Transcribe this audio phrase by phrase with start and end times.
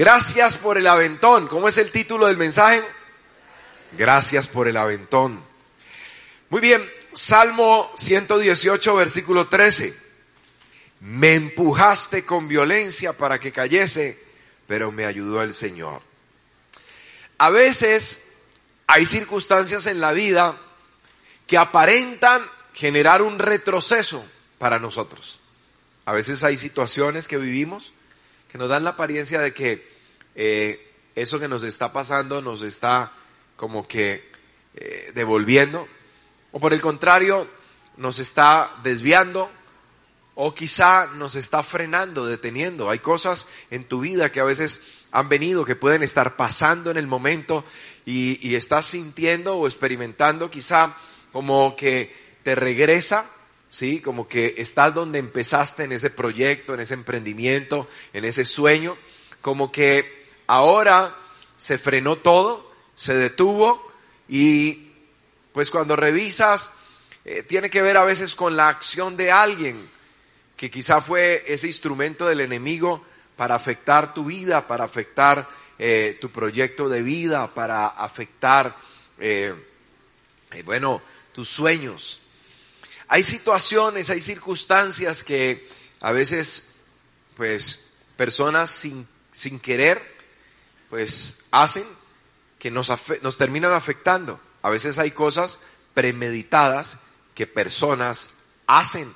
[0.00, 1.46] Gracias por el aventón.
[1.46, 2.82] ¿Cómo es el título del mensaje?
[3.98, 5.44] Gracias por el aventón.
[6.48, 6.82] Muy bien,
[7.12, 9.94] Salmo 118, versículo 13.
[11.00, 14.18] Me empujaste con violencia para que cayese,
[14.66, 16.00] pero me ayudó el Señor.
[17.36, 18.22] A veces
[18.86, 20.58] hay circunstancias en la vida
[21.46, 22.40] que aparentan
[22.72, 24.24] generar un retroceso
[24.56, 25.42] para nosotros.
[26.06, 27.92] A veces hay situaciones que vivimos
[28.50, 29.86] que nos dan la apariencia de que
[30.34, 33.12] eh, eso que nos está pasando nos está
[33.56, 34.30] como que
[34.74, 35.86] eh, devolviendo,
[36.52, 37.48] o por el contrario,
[37.96, 39.50] nos está desviando,
[40.34, 42.88] o quizá nos está frenando, deteniendo.
[42.88, 44.80] Hay cosas en tu vida que a veces
[45.12, 47.64] han venido, que pueden estar pasando en el momento
[48.06, 50.96] y, y estás sintiendo o experimentando quizá
[51.32, 53.26] como que te regresa
[53.70, 54.00] ¿sí?
[54.00, 58.98] Como que estás donde empezaste en ese proyecto, en ese emprendimiento, en ese sueño,
[59.40, 61.16] como que ahora
[61.56, 63.90] se frenó todo, se detuvo
[64.28, 64.90] y
[65.52, 66.72] pues cuando revisas
[67.24, 69.88] eh, tiene que ver a veces con la acción de alguien
[70.56, 73.04] que quizá fue ese instrumento del enemigo
[73.36, 78.76] para afectar tu vida, para afectar eh, tu proyecto de vida, para afectar,
[79.18, 79.54] eh,
[80.64, 81.00] bueno,
[81.32, 82.20] tus sueños.
[83.12, 85.68] Hay situaciones, hay circunstancias que
[86.00, 86.68] a veces,
[87.36, 90.00] pues, personas sin, sin querer,
[90.90, 91.84] pues, hacen
[92.60, 94.40] que nos, nos terminan afectando.
[94.62, 95.58] A veces hay cosas
[95.92, 96.98] premeditadas
[97.34, 98.30] que personas
[98.68, 99.12] hacen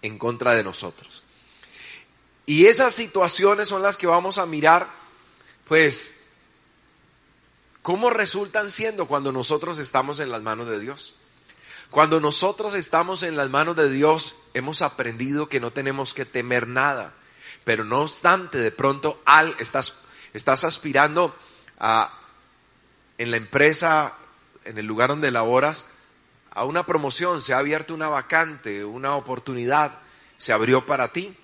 [0.00, 1.22] en contra de nosotros.
[2.46, 4.88] Y esas situaciones son las que vamos a mirar,
[5.68, 6.14] pues,
[7.82, 11.16] cómo resultan siendo cuando nosotros estamos en las manos de Dios.
[11.94, 16.66] Cuando nosotros estamos en las manos de Dios, hemos aprendido que no tenemos que temer
[16.66, 17.14] nada.
[17.62, 19.94] Pero no obstante, de pronto al, estás,
[20.32, 21.32] estás aspirando
[21.78, 22.12] a,
[23.16, 24.12] en la empresa,
[24.64, 25.86] en el lugar donde laboras,
[26.50, 30.00] a una promoción, se ha abierto una vacante, una oportunidad,
[30.36, 31.36] se abrió para ti.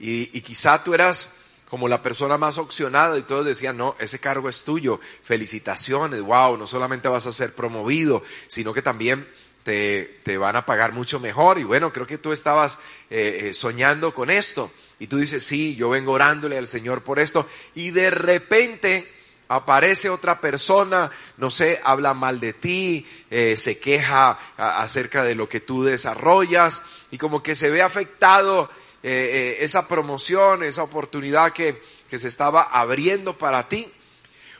[0.00, 1.30] Y, y quizá tú eras
[1.70, 6.58] como la persona más opcionada y todos decían, no, ese cargo es tuyo, felicitaciones, wow,
[6.58, 9.26] no solamente vas a ser promovido, sino que también
[9.64, 11.58] te, te, van a pagar mucho mejor.
[11.58, 12.78] Y bueno, creo que tú estabas
[13.10, 14.70] eh, eh, soñando con esto.
[14.98, 17.48] Y tú dices, sí, yo vengo orándole al Señor por esto.
[17.74, 19.06] Y de repente
[19.48, 25.48] aparece otra persona, no sé, habla mal de ti, eh, se queja acerca de lo
[25.48, 28.70] que tú desarrollas y como que se ve afectado
[29.02, 33.92] eh, esa promoción, esa oportunidad que, que se estaba abriendo para ti.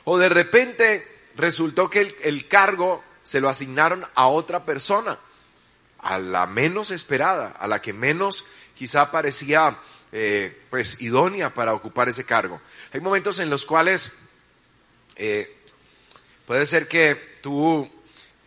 [0.03, 5.17] O de repente resultó que el, el cargo se lo asignaron a otra persona,
[5.99, 8.45] a la menos esperada, a la que menos
[8.75, 9.77] quizá parecía
[10.11, 12.61] eh, pues idónea para ocupar ese cargo.
[12.91, 14.11] Hay momentos en los cuales
[15.15, 15.55] eh,
[16.45, 17.89] puede ser que tú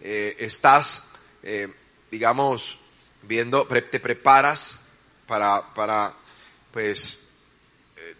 [0.00, 1.08] eh, estás,
[1.42, 1.72] eh,
[2.10, 2.78] digamos,
[3.22, 4.82] viendo, te preparas
[5.26, 6.14] para, para
[6.70, 7.20] pues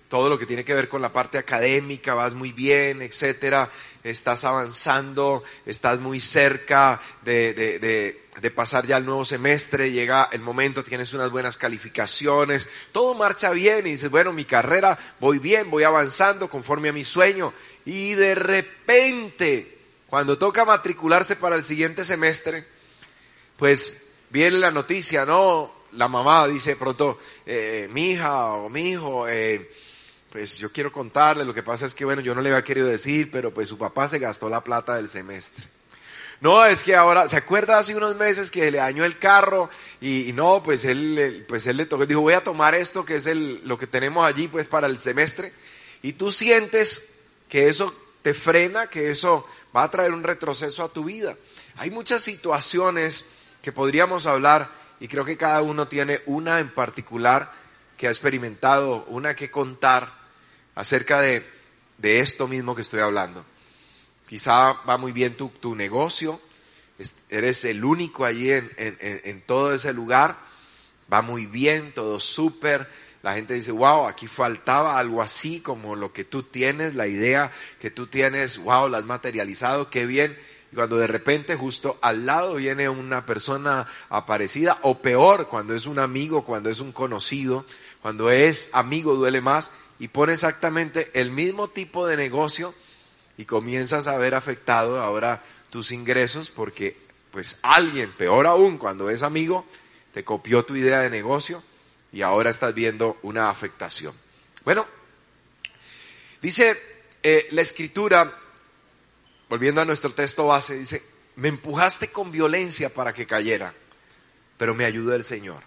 [0.09, 3.71] todo lo que tiene que ver con la parte académica, vas muy bien, etcétera,
[4.11, 10.29] estás avanzando, estás muy cerca de, de, de, de, pasar ya el nuevo semestre, llega
[10.33, 15.39] el momento, tienes unas buenas calificaciones, todo marcha bien y dices, bueno, mi carrera, voy
[15.39, 17.53] bien, voy avanzando conforme a mi sueño.
[17.85, 22.65] Y de repente, cuando toca matricularse para el siguiente semestre,
[23.57, 25.75] pues viene la noticia, ¿no?
[25.93, 29.71] La mamá dice pronto, eh, mi hija o mi hijo, eh,
[30.37, 32.89] pues yo quiero contarle, lo que pasa es que bueno, yo no le había querido
[32.89, 35.65] decir, pero pues su papá se gastó la plata del semestre.
[36.43, 40.33] No, es que ahora, ¿se acuerda hace unos meses que le dañó el carro y,
[40.35, 43.79] no, pues él, pues él le tocó, dijo, voy a tomar esto que es lo
[43.79, 45.55] que tenemos allí pues para el semestre
[46.03, 47.15] y tú sientes
[47.49, 51.35] que eso te frena, que eso va a traer un retroceso a tu vida.
[51.77, 53.25] Hay muchas situaciones
[53.63, 54.69] que podríamos hablar
[55.01, 57.51] y creo que cada uno tiene una en particular
[57.97, 60.26] que ha experimentado, una que contar
[60.77, 61.45] acerca de,
[61.99, 63.45] de esto mismo que estoy hablando.
[64.29, 66.41] Quizá va muy bien tu, tu negocio,
[67.29, 70.37] eres el único allí en, en, en, todo ese lugar,
[71.13, 72.89] va muy bien, todo súper,
[73.23, 77.53] la gente dice, wow, aquí faltaba algo así como lo que tú tienes, la idea
[77.81, 80.37] que tú tienes, wow, la has materializado, qué bien.
[80.73, 85.87] Y cuando de repente justo al lado viene una persona aparecida, o peor, cuando es
[85.87, 87.65] un amigo, cuando es un conocido,
[88.03, 92.75] cuando es amigo duele más, y pone exactamente el mismo tipo de negocio
[93.37, 96.97] y comienzas a ver afectado ahora tus ingresos porque
[97.31, 99.67] pues alguien, peor aún cuando es amigo,
[100.13, 101.63] te copió tu idea de negocio
[102.13, 104.15] y ahora estás viendo una afectación.
[104.65, 104.87] Bueno,
[106.41, 106.81] dice
[107.23, 108.33] eh, la escritura,
[109.49, 111.03] volviendo a nuestro texto base, dice,
[111.37, 113.75] me empujaste con violencia para que cayera,
[114.57, 115.63] pero me ayudó el Señor.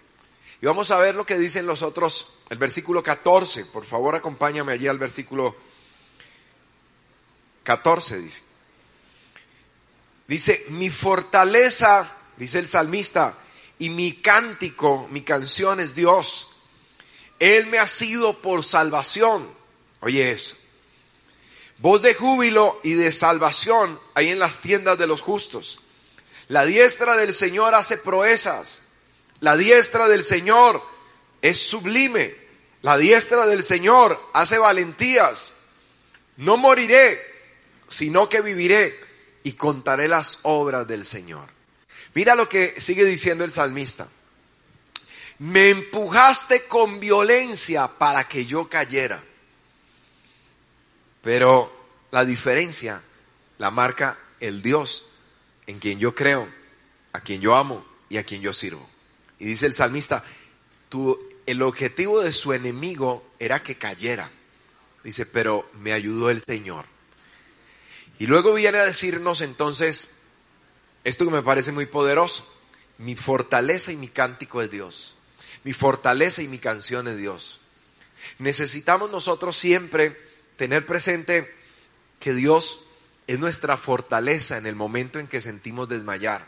[0.62, 4.72] Y vamos a ver lo que dicen los otros, el versículo 14, por favor acompáñame
[4.72, 5.56] allí al versículo
[7.62, 8.42] 14, dice.
[10.28, 13.36] Dice, mi fortaleza, dice el salmista,
[13.78, 16.50] y mi cántico, mi canción es Dios.
[17.38, 19.50] Él me ha sido por salvación.
[20.00, 20.56] Oye eso.
[21.78, 25.80] Voz de júbilo y de salvación hay en las tiendas de los justos.
[26.48, 28.82] La diestra del Señor hace proezas.
[29.40, 30.82] La diestra del Señor
[31.42, 32.36] es sublime.
[32.82, 35.54] La diestra del Señor hace valentías.
[36.36, 37.20] No moriré,
[37.88, 38.98] sino que viviré
[39.42, 41.48] y contaré las obras del Señor.
[42.14, 44.08] Mira lo que sigue diciendo el salmista.
[45.38, 49.22] Me empujaste con violencia para que yo cayera.
[51.22, 51.72] Pero
[52.10, 53.02] la diferencia
[53.58, 55.06] la marca el Dios
[55.66, 56.48] en quien yo creo,
[57.12, 58.89] a quien yo amo y a quien yo sirvo.
[59.40, 60.22] Y dice el salmista,
[60.88, 64.30] tu, el objetivo de su enemigo era que cayera.
[65.02, 66.84] Dice, pero me ayudó el Señor.
[68.18, 70.10] Y luego viene a decirnos entonces,
[71.04, 72.46] esto que me parece muy poderoso,
[72.98, 75.16] mi fortaleza y mi cántico es Dios.
[75.64, 77.60] Mi fortaleza y mi canción es Dios.
[78.38, 80.16] Necesitamos nosotros siempre
[80.56, 81.50] tener presente
[82.18, 82.84] que Dios
[83.26, 86.46] es nuestra fortaleza en el momento en que sentimos desmayar.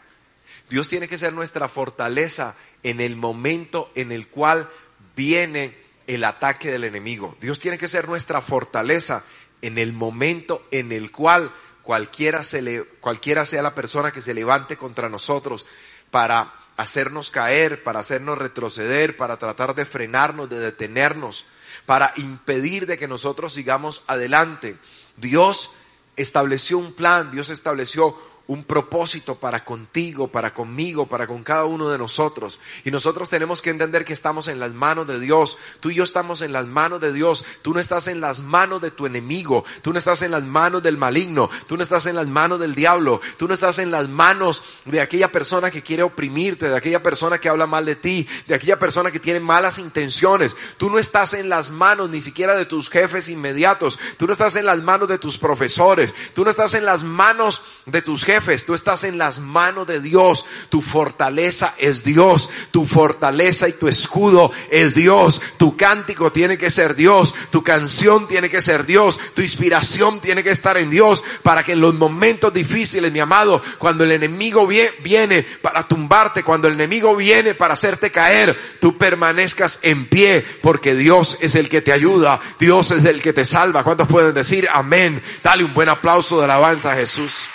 [0.73, 4.71] Dios tiene que ser nuestra fortaleza en el momento en el cual
[5.15, 5.77] viene
[6.07, 7.37] el ataque del enemigo.
[7.43, 9.23] Dios tiene que ser nuestra fortaleza
[9.61, 11.53] en el momento en el cual
[11.83, 15.67] cualquiera, sea la persona que se levante contra nosotros
[16.11, 21.45] para hacernos caer, para hacernos retroceder, para tratar de frenarnos, de detenernos,
[21.85, 24.79] para impedir de que nosotros sigamos adelante.
[25.19, 25.73] Dios
[26.17, 28.17] estableció un plan, Dios estableció
[28.49, 32.59] un propósito para contigo, para conmigo, para con cada uno de nosotros.
[32.85, 35.59] Y nosotros tenemos que entender que estamos en las manos de Dios.
[35.81, 37.45] Tú y yo estamos en las manos de Dios.
[37.63, 39.65] Tú no estás en las manos de tu enemigo.
[39.83, 41.49] Tú no estás en las manos del maligno.
[41.67, 43.21] Tú no estás en las manos del diablo.
[43.37, 47.39] Tú no estás en las manos de aquella persona que quiere oprimirte, de aquella persona
[47.39, 50.57] que habla mal de ti, de aquella persona que tiene malas intenciones.
[50.79, 53.99] Tú no estás en las manos ni siquiera de tus jefes inmediatos.
[54.17, 56.15] Tú no estás en las manos de tus profesores.
[56.35, 58.32] Tú no estás en las manos de tus jefes
[58.65, 60.47] tú estás en las manos de Dios.
[60.69, 62.49] Tu fortaleza es Dios.
[62.71, 65.41] Tu fortaleza y tu escudo es Dios.
[65.59, 67.35] Tu cántico tiene que ser Dios.
[67.51, 69.19] Tu canción tiene que ser Dios.
[69.35, 73.63] Tu inspiración tiene que estar en Dios para que en los momentos difíciles, mi amado,
[73.79, 79.81] cuando el enemigo viene para tumbarte, cuando el enemigo viene para hacerte caer, tú permanezcas
[79.83, 82.41] en pie porque Dios es el que te ayuda.
[82.59, 83.85] Dios es el que te salva.
[83.85, 85.23] ¿Cuántos pueden decir amén?
[85.43, 87.47] Dale un buen aplauso de alabanza a Jesús.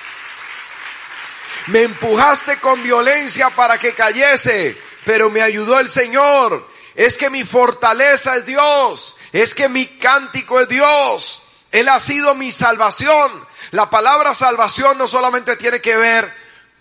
[1.68, 6.68] Me empujaste con violencia para que cayese, pero me ayudó el Señor.
[6.96, 9.16] Es que mi fortaleza es Dios.
[9.32, 11.44] Es que mi cántico es Dios.
[11.72, 13.46] Él ha sido mi salvación.
[13.72, 16.34] La palabra salvación no solamente tiene que ver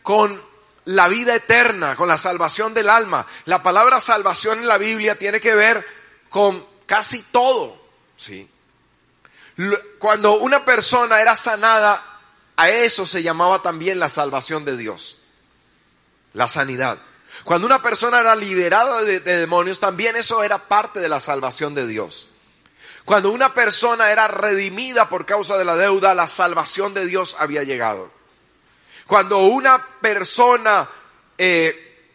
[0.03, 0.43] con
[0.87, 3.27] la vida eterna, con la salvación del alma.
[3.45, 5.87] La palabra salvación en la Biblia tiene que ver
[6.31, 7.77] con casi todo.
[8.17, 8.49] ¿sí?
[9.99, 12.16] Cuando una persona era sanada
[12.57, 15.19] a eso se llamaba también la salvación de Dios,
[16.33, 16.99] la sanidad.
[17.45, 21.87] Cuando una persona era liberada de, demonios, también eso era parte de la salvación de
[21.87, 22.29] Dios.
[23.05, 27.63] Cuando una persona era redimida por causa de la deuda, la salvación de Dios había
[27.63, 28.11] llegado.
[29.07, 30.89] Cuando una persona
[31.39, 32.09] eh,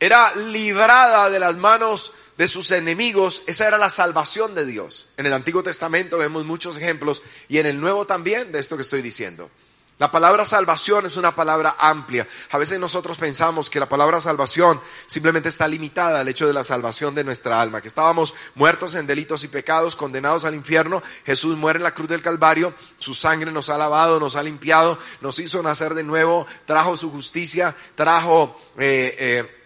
[0.00, 5.08] era librada de las manos de sus enemigos, esa era la salvación de Dios.
[5.16, 8.82] En el Antiguo Testamento vemos muchos ejemplos y en el Nuevo también de esto que
[8.82, 9.50] estoy diciendo.
[9.98, 12.28] La palabra salvación es una palabra amplia.
[12.50, 16.62] A veces nosotros pensamos que la palabra salvación simplemente está limitada al hecho de la
[16.62, 21.02] salvación de nuestra alma, que estábamos muertos en delitos y pecados, condenados al infierno.
[21.26, 25.00] Jesús muere en la cruz del Calvario, su sangre nos ha lavado, nos ha limpiado,
[25.20, 29.58] nos hizo nacer de nuevo, trajo su justicia, trajo eh, eh,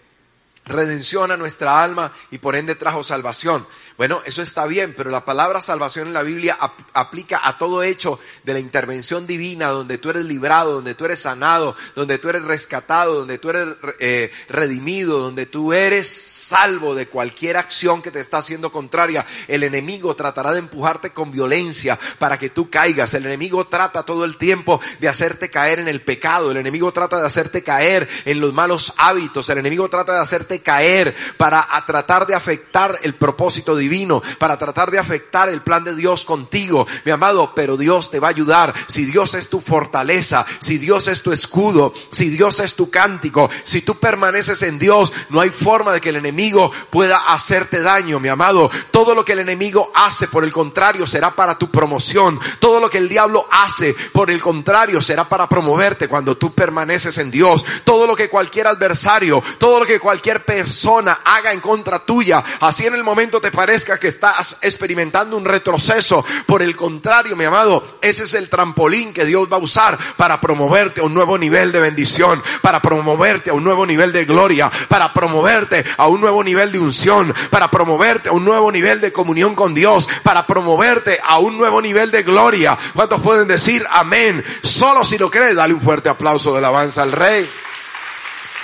[0.65, 3.67] redención a nuestra alma y por ende trajo salvación.
[3.97, 6.59] Bueno, eso está bien, pero la palabra salvación en la Biblia
[6.93, 11.21] aplica a todo hecho de la intervención divina, donde tú eres librado, donde tú eres
[11.21, 13.69] sanado, donde tú eres rescatado, donde tú eres
[14.01, 19.27] eh, redimido, donde tú eres salvo de cualquier acción que te está haciendo contraria.
[19.49, 23.15] El enemigo tratará de empujarte con violencia para que tú caigas.
[23.15, 26.51] El enemigo trata todo el tiempo de hacerte caer en el pecado.
[26.51, 29.49] El enemigo trata de hacerte caer en los malos hábitos.
[29.49, 33.92] El enemigo trata de hacerte caer, para tratar de afectar el propósito divino,
[34.39, 38.29] para tratar de afectar el plan de Dios contigo, mi amado, pero Dios te va
[38.29, 38.73] a ayudar.
[38.87, 43.51] Si Dios es tu fortaleza, si Dios es tu escudo, si Dios es tu cántico,
[43.65, 48.19] si tú permaneces en Dios, no hay forma de que el enemigo pueda hacerte daño,
[48.19, 48.71] mi amado.
[48.91, 52.41] Todo lo que el enemigo hace, por el contrario, será para tu promoción.
[52.61, 57.19] Todo lo que el diablo hace, por el contrario, será para promoverte cuando tú permaneces
[57.19, 57.65] en Dios.
[57.85, 62.87] Todo lo que cualquier adversario, todo lo que cualquier persona haga en contra tuya, así
[62.87, 67.97] en el momento te parezca que estás experimentando un retroceso, por el contrario, mi amado,
[68.03, 71.73] ese es el trampolín que Dios va a usar para promoverte a un nuevo nivel
[71.73, 76.45] de bendición, para promoverte a un nuevo nivel de gloria, para promoverte a un nuevo
[76.45, 81.19] nivel de unción, para promoverte a un nuevo nivel de comunión con Dios, para promoverte
[81.25, 82.77] a un nuevo nivel de gloria.
[82.95, 84.45] ¿Cuántos pueden decir amén?
[84.63, 87.51] Solo si lo crees, dale un fuerte aplauso de alabanza al Rey.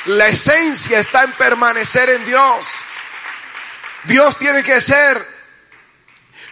[0.05, 2.67] La esencia está en permanecer en Dios.
[4.09, 5.25] Dios tiene que ser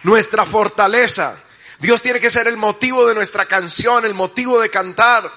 [0.03, 1.35] nuestra fortaleza.
[1.79, 5.31] Dios tiene que ser el motivo de nuestra canción, el motivo de cantar.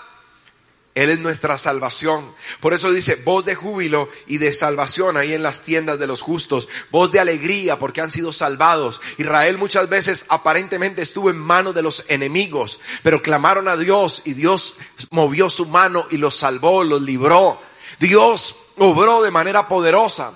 [0.94, 2.34] Él es nuestra salvación.
[2.60, 6.20] Por eso dice, voz de júbilo y de salvación ahí en las tiendas de los
[6.20, 6.68] justos.
[6.90, 9.00] Voz de alegría porque han sido salvados.
[9.16, 14.34] Israel muchas veces aparentemente estuvo en manos de los enemigos, pero clamaron a Dios y
[14.34, 14.74] Dios
[15.10, 17.58] movió su mano y los salvó, los libró.
[17.98, 20.34] Dios obró de manera poderosa.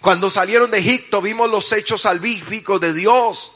[0.00, 3.52] Cuando salieron de Egipto vimos los hechos salvíficos de Dios.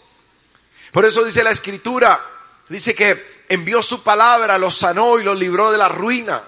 [0.93, 2.21] Por eso dice la escritura,
[2.69, 6.43] dice que envió su palabra, los sanó y los libró de la ruina.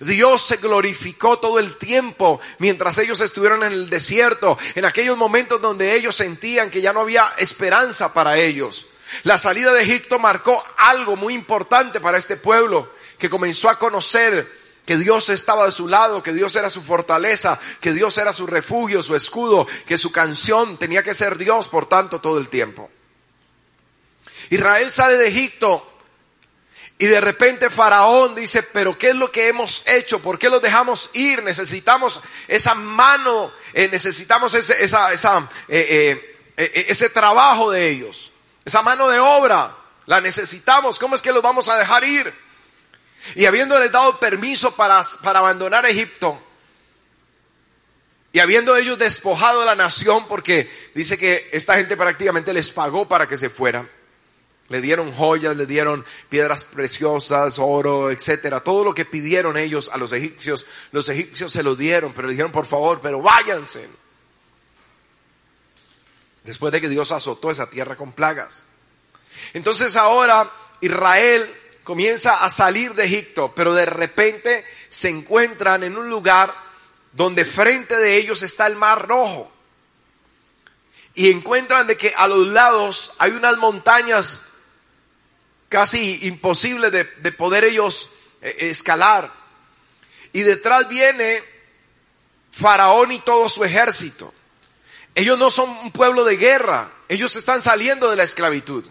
[0.00, 5.60] Dios se glorificó todo el tiempo mientras ellos estuvieron en el desierto, en aquellos momentos
[5.60, 8.88] donde ellos sentían que ya no había esperanza para ellos.
[9.22, 14.65] La salida de Egipto marcó algo muy importante para este pueblo, que comenzó a conocer
[14.86, 18.46] que Dios estaba de su lado, que Dios era su fortaleza, que Dios era su
[18.46, 22.88] refugio, su escudo, que su canción tenía que ser Dios por tanto todo el tiempo.
[24.48, 25.92] Israel sale de Egipto
[26.98, 30.20] y de repente Faraón dice, pero ¿qué es lo que hemos hecho?
[30.20, 31.42] ¿Por qué los dejamos ir?
[31.42, 35.12] Necesitamos esa mano, eh, necesitamos ese, esa,
[35.68, 38.30] eh, eh, ese trabajo de ellos,
[38.64, 39.76] esa mano de obra,
[40.06, 41.00] la necesitamos.
[41.00, 42.45] ¿Cómo es que los vamos a dejar ir?
[43.34, 46.40] Y habiéndoles dado permiso para, para abandonar Egipto,
[48.36, 53.08] y habiendo ellos despojado a la nación, porque dice que esta gente prácticamente les pagó
[53.08, 53.90] para que se fueran.
[54.68, 58.60] Le dieron joyas, le dieron piedras preciosas, oro, etcétera.
[58.60, 62.32] Todo lo que pidieron ellos a los egipcios, los egipcios se lo dieron, pero le
[62.32, 63.88] dijeron, por favor, pero váyanse.
[66.44, 68.66] Después de que Dios azotó esa tierra con plagas.
[69.54, 70.50] Entonces ahora
[70.82, 71.50] Israel
[71.86, 76.52] comienza a salir de Egipto, pero de repente se encuentran en un lugar
[77.12, 79.52] donde frente de ellos está el mar rojo.
[81.14, 84.46] Y encuentran de que a los lados hay unas montañas
[85.68, 88.10] casi imposibles de, de poder ellos
[88.42, 89.32] eh, escalar.
[90.32, 91.40] Y detrás viene
[92.50, 94.34] Faraón y todo su ejército.
[95.14, 98.84] Ellos no son un pueblo de guerra, ellos están saliendo de la esclavitud.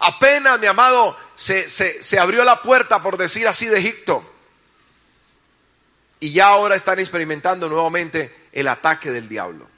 [0.00, 4.28] Apenas, mi amado, se, se, abrió la puerta, por decir así, de Egipto.
[6.20, 9.68] Y ya ahora están experimentando nuevamente el ataque del diablo.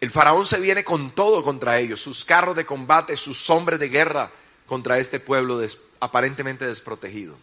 [0.00, 3.88] El faraón se viene con todo contra ellos, sus carros de combate, sus hombres de
[3.88, 4.32] guerra
[4.66, 5.60] contra este pueblo
[6.00, 7.38] aparentemente desprotegido.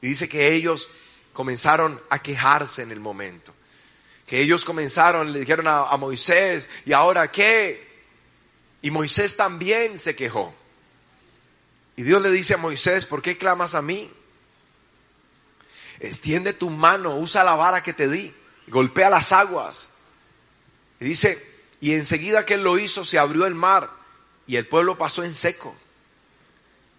[0.00, 0.88] Y dice que ellos
[1.32, 3.52] comenzaron a quejarse en el momento.
[4.26, 7.89] Que ellos comenzaron, le dijeron a, a Moisés, ¿y ahora qué?
[8.82, 10.54] Y Moisés también se quejó.
[11.96, 14.10] Y Dios le dice a Moisés, ¿por qué clamas a mí?
[15.98, 18.34] Extiende tu mano, usa la vara que te di,
[18.68, 19.88] golpea las aguas.
[20.98, 21.46] Y dice,
[21.80, 23.90] y enseguida que él lo hizo, se abrió el mar
[24.46, 25.76] y el pueblo pasó en seco.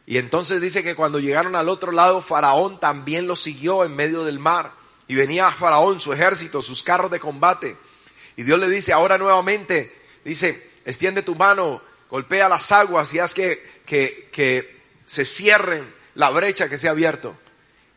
[0.05, 4.23] Y entonces dice que cuando llegaron al otro lado, Faraón también lo siguió en medio
[4.23, 4.73] del mar.
[5.07, 7.77] Y venía Faraón, su ejército, sus carros de combate.
[8.35, 13.33] Y Dios le dice, ahora nuevamente, dice, extiende tu mano, golpea las aguas y haz
[13.33, 15.85] que, que, que se cierren
[16.15, 17.37] la brecha que se ha abierto.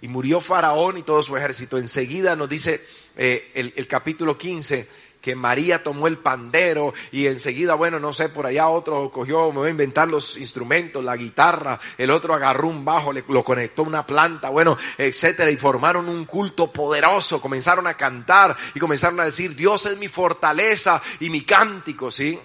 [0.00, 1.78] Y murió Faraón y todo su ejército.
[1.78, 2.84] Enseguida nos dice
[3.16, 4.86] eh, el, el capítulo 15
[5.24, 9.60] que María tomó el pandero y enseguida, bueno, no sé, por allá otro cogió, me
[9.60, 13.80] voy a inventar los instrumentos, la guitarra, el otro agarró un bajo, le, lo conectó
[13.80, 19.18] a una planta, bueno, etcétera, y formaron un culto poderoso, comenzaron a cantar y comenzaron
[19.18, 22.38] a decir, Dios es mi fortaleza y mi cántico, ¿sí?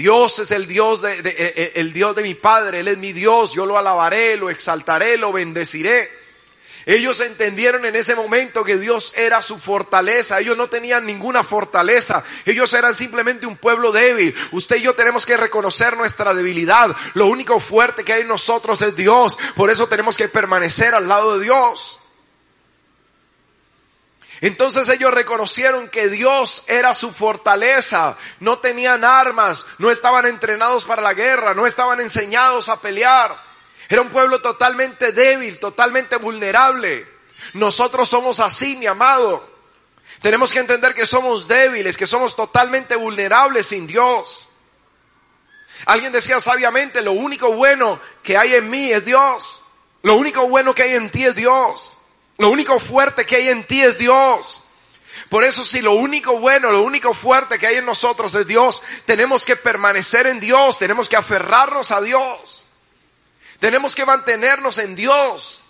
[0.00, 3.12] Dios es el Dios de, eh, eh, el Dios de mi Padre, Él es mi
[3.12, 6.10] Dios, yo lo alabaré, lo exaltaré, lo bendeciré.
[6.86, 10.40] Ellos entendieron en ese momento que Dios era su fortaleza.
[10.40, 12.24] Ellos no tenían ninguna fortaleza.
[12.46, 14.34] Ellos eran simplemente un pueblo débil.
[14.52, 16.96] Usted y yo tenemos que reconocer nuestra debilidad.
[17.12, 19.38] Lo único fuerte que hay en nosotros es Dios.
[19.54, 21.99] Por eso tenemos que permanecer al lado de Dios.
[24.40, 28.16] Entonces ellos reconocieron que Dios era su fortaleza.
[28.38, 33.36] No tenían armas, no estaban entrenados para la guerra, no estaban enseñados a pelear.
[33.88, 37.06] Era un pueblo totalmente débil, totalmente vulnerable.
[37.54, 39.46] Nosotros somos así, mi amado.
[40.22, 44.48] Tenemos que entender que somos débiles, que somos totalmente vulnerables sin Dios.
[45.86, 49.62] Alguien decía sabiamente, lo único bueno que hay en mí es Dios.
[50.02, 51.99] Lo único bueno que hay en ti es Dios.
[52.40, 54.62] Lo único fuerte que hay en ti es Dios.
[55.28, 58.82] Por eso si lo único bueno, lo único fuerte que hay en nosotros es Dios,
[59.04, 62.64] tenemos que permanecer en Dios, tenemos que aferrarnos a Dios.
[63.58, 65.68] Tenemos que mantenernos en Dios.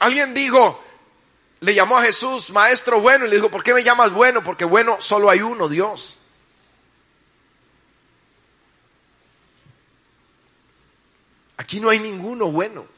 [0.00, 0.82] Alguien dijo,
[1.60, 4.42] le llamó a Jesús maestro bueno y le dijo, ¿por qué me llamas bueno?
[4.42, 6.18] Porque bueno solo hay uno, Dios.
[11.58, 12.95] Aquí no hay ninguno bueno.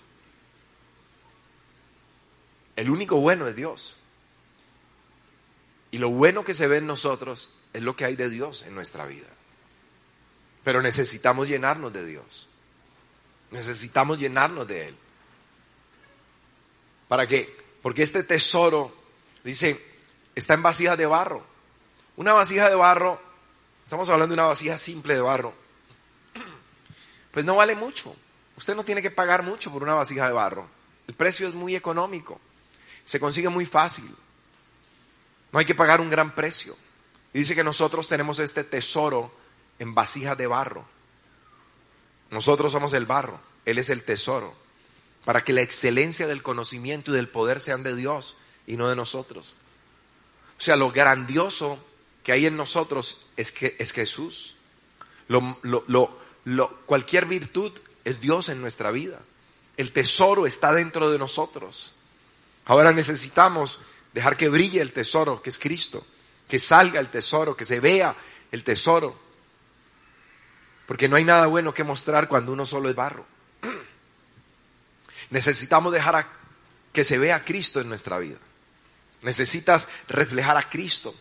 [2.79, 3.97] El único bueno es Dios.
[5.91, 8.77] Y lo bueno que se ve en nosotros es lo que hay de Dios en
[8.77, 9.27] nuestra vida.
[10.63, 12.49] Pero necesitamos llenarnos de Dios.
[13.51, 14.97] Necesitamos llenarnos de Él.
[17.09, 17.53] ¿Para qué?
[17.83, 18.95] Porque este tesoro,
[19.43, 19.85] dice,
[20.37, 21.45] está en vasijas de barro.
[22.17, 23.21] Una vasija de barro,
[23.85, 25.53] estamos hablando de una vasija simple de barro,
[27.33, 28.15] pues no vale mucho.
[28.57, 30.69] Usted no tiene que pagar mucho por una vasija de barro.
[31.09, 32.41] El precio es muy económico.
[33.09, 34.15] Se consigue muy fácil.
[35.51, 36.77] No hay que pagar un gran precio.
[37.33, 39.33] Y dice que nosotros tenemos este tesoro
[39.79, 40.85] en vasijas de barro.
[42.31, 44.55] Nosotros somos el barro, Él es el tesoro,
[45.25, 48.97] para que la excelencia del conocimiento y del poder sean de Dios y no de
[48.97, 49.55] nosotros.
[50.59, 51.83] O sea, lo grandioso
[52.23, 54.57] que hay en nosotros es, que, es Jesús.
[55.29, 56.19] Lo,
[56.85, 57.73] cualquier virtud
[58.05, 59.19] es Dios en nuestra vida.
[59.79, 61.95] El tesoro está dentro de nosotros.
[62.69, 63.81] Ahora necesitamos
[64.13, 66.07] dejar que brille el tesoro, que es Cristo,
[66.47, 68.15] que salga el tesoro, que se vea
[68.53, 69.19] el tesoro.
[70.87, 73.27] Porque no hay nada bueno que mostrar cuando uno solo es barro.
[75.31, 76.29] Necesitamos dejar
[76.93, 78.39] que se vea Cristo en nuestra vida.
[79.23, 81.15] Necesitas reflejar a Cristo.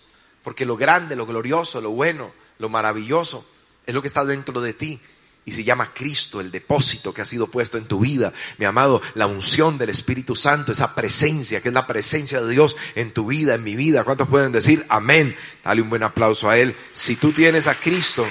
[0.43, 3.45] Porque lo grande, lo glorioso, lo bueno, lo maravilloso
[3.85, 4.99] es lo que está dentro de ti.
[5.47, 8.31] Y se llama Cristo, el depósito que ha sido puesto en tu vida.
[8.59, 12.77] Mi amado, la unción del Espíritu Santo, esa presencia, que es la presencia de Dios
[12.93, 14.03] en tu vida, en mi vida.
[14.03, 15.35] ¿Cuántos pueden decir amén?
[15.63, 16.75] Dale un buen aplauso a Él.
[16.93, 18.27] Si tú tienes a Cristo,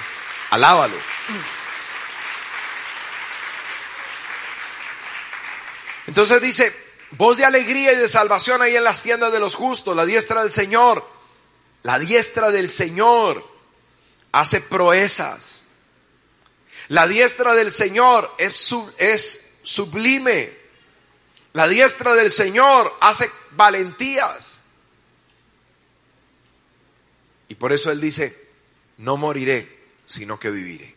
[0.51, 0.97] Alábalo.
[6.07, 6.73] Entonces dice,
[7.13, 10.43] voz de alegría y de salvación ahí en las tiendas de los justos, la diestra
[10.43, 11.09] del Señor,
[11.83, 13.45] la diestra del Señor
[14.31, 15.66] hace proezas.
[16.89, 20.53] La diestra del Señor es, sublime.
[21.53, 24.61] La diestra del Señor hace valentías.
[27.49, 28.51] Y por eso Él dice,
[28.99, 30.95] no moriré, sino que viviré.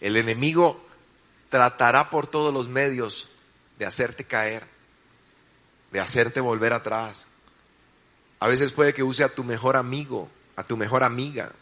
[0.00, 0.84] El enemigo
[1.48, 3.28] tratará por todos los medios
[3.78, 4.66] de hacerte caer,
[5.92, 7.28] de hacerte volver atrás.
[8.40, 11.52] A veces puede que use a tu mejor amigo, a tu mejor amiga.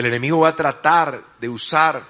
[0.00, 2.02] El enemigo va a tratar de usar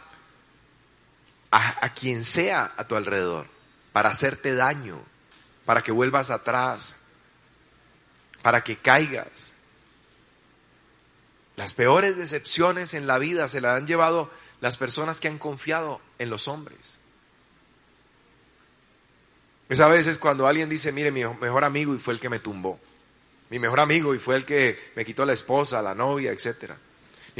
[1.50, 3.48] a, quien sea a tu alrededor
[3.92, 5.02] para hacerte daño,
[5.64, 6.98] para que vuelvas atrás,
[8.42, 9.56] para que caigas.
[11.56, 16.00] Las peores decepciones en la vida se las han llevado las personas que han confiado
[16.20, 17.02] en los hombres.
[19.68, 22.38] Es a veces cuando alguien dice, mire, mi mejor amigo y fue el que me
[22.38, 22.78] tumbó.
[23.48, 26.74] Mi mejor amigo y fue el que me quitó la esposa, la novia, etc.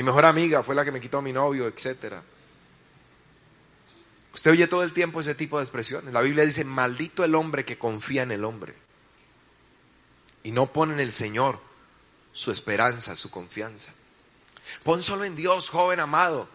[0.00, 2.22] Mi mejor amiga fue la que me quitó a mi novio, etc.
[4.32, 6.14] Usted oye todo el tiempo ese tipo de expresiones.
[6.14, 8.74] La Biblia dice, maldito el hombre que confía en el hombre
[10.42, 11.60] y no pone en el Señor
[12.32, 13.92] su esperanza, su confianza.
[14.84, 16.48] Pon solo en Dios, joven amado.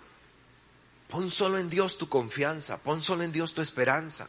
[1.07, 4.27] Pon solo en Dios tu confianza, pon solo en Dios tu esperanza.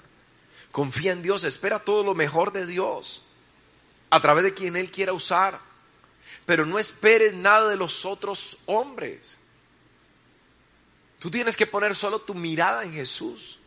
[0.73, 3.25] Confía en Dios, espera todo lo mejor de Dios
[4.11, 5.59] a través de quien Él quiera usar.
[6.47, 9.37] Pero no esperes nada de los otros hombres.
[11.19, 13.59] Tú tienes que poner solo tu mirada en Jesús.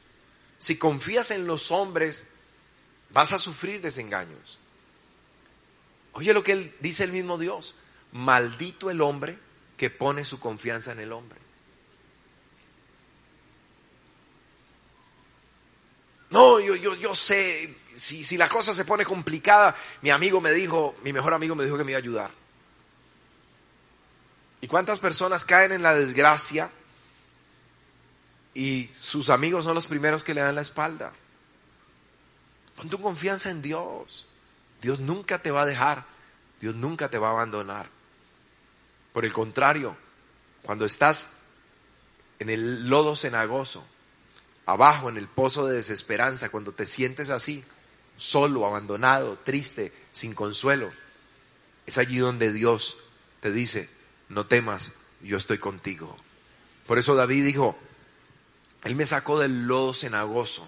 [0.57, 2.25] Si confías en los hombres,
[3.09, 4.59] vas a sufrir desengaños.
[6.13, 7.75] Oye lo que dice el mismo Dios.
[8.13, 9.37] Maldito el hombre
[9.77, 11.39] que pone su confianza en el hombre.
[16.29, 20.51] No, yo, yo, yo sé, si, si la cosa se pone complicada, mi amigo me
[20.51, 22.38] dijo, mi mejor amigo me dijo que me iba a ayudar.
[24.61, 26.69] ¿Y cuántas personas caen en la desgracia
[28.53, 31.13] y sus amigos son los primeros que le dan la espalda?
[32.75, 34.27] Pon tu confianza en Dios.
[34.81, 36.05] Dios nunca te va a dejar.
[36.59, 37.89] Dios nunca te va a abandonar.
[39.13, 39.97] Por el contrario,
[40.61, 41.39] cuando estás
[42.39, 43.85] en el lodo cenagoso,
[44.65, 47.63] abajo en el pozo de desesperanza, cuando te sientes así,
[48.17, 50.91] solo, abandonado, triste, sin consuelo,
[51.85, 52.99] es allí donde Dios
[53.41, 53.89] te dice,
[54.29, 56.17] no temas, yo estoy contigo.
[56.87, 57.77] Por eso David dijo,
[58.83, 60.67] Él me sacó del lodo cenagoso,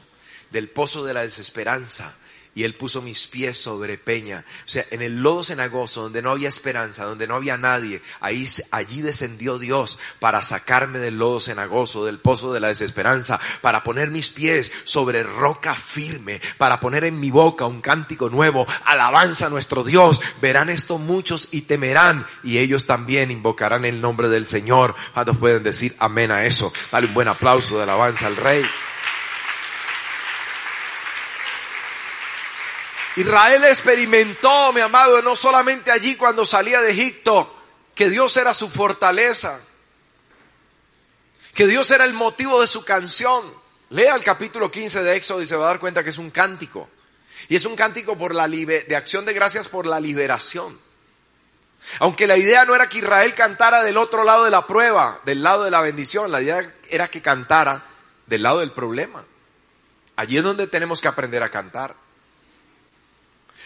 [0.51, 2.15] del pozo de la desesperanza,
[2.53, 4.43] y él puso mis pies sobre peña.
[4.65, 8.47] O sea, en el lodo cenagoso, donde no había esperanza, donde no había nadie, ahí,
[8.71, 14.09] allí descendió Dios para sacarme del lodo cenagoso, del pozo de la desesperanza, para poner
[14.09, 19.49] mis pies sobre roca firme, para poner en mi boca un cántico nuevo, alabanza a
[19.49, 20.21] nuestro Dios.
[20.41, 24.93] Verán esto muchos y temerán, y ellos también invocarán el nombre del Señor.
[25.13, 26.73] ¿Cuántos pueden decir amén a eso?
[26.91, 28.65] Dale un buen aplauso de alabanza al Rey.
[33.17, 37.53] Israel experimentó, mi amado, no solamente allí cuando salía de Egipto,
[37.93, 39.59] que Dios era su fortaleza,
[41.53, 43.53] que Dios era el motivo de su canción.
[43.89, 46.31] Lea el capítulo 15 de Éxodo y se va a dar cuenta que es un
[46.31, 46.89] cántico.
[47.49, 50.79] Y es un cántico por la de acción de gracias por la liberación.
[51.99, 55.43] Aunque la idea no era que Israel cantara del otro lado de la prueba, del
[55.43, 57.83] lado de la bendición, la idea era que cantara
[58.27, 59.25] del lado del problema.
[60.15, 61.95] Allí es donde tenemos que aprender a cantar.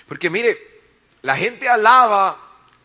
[0.08, 0.82] Porque mire,
[1.22, 2.38] la gente alaba,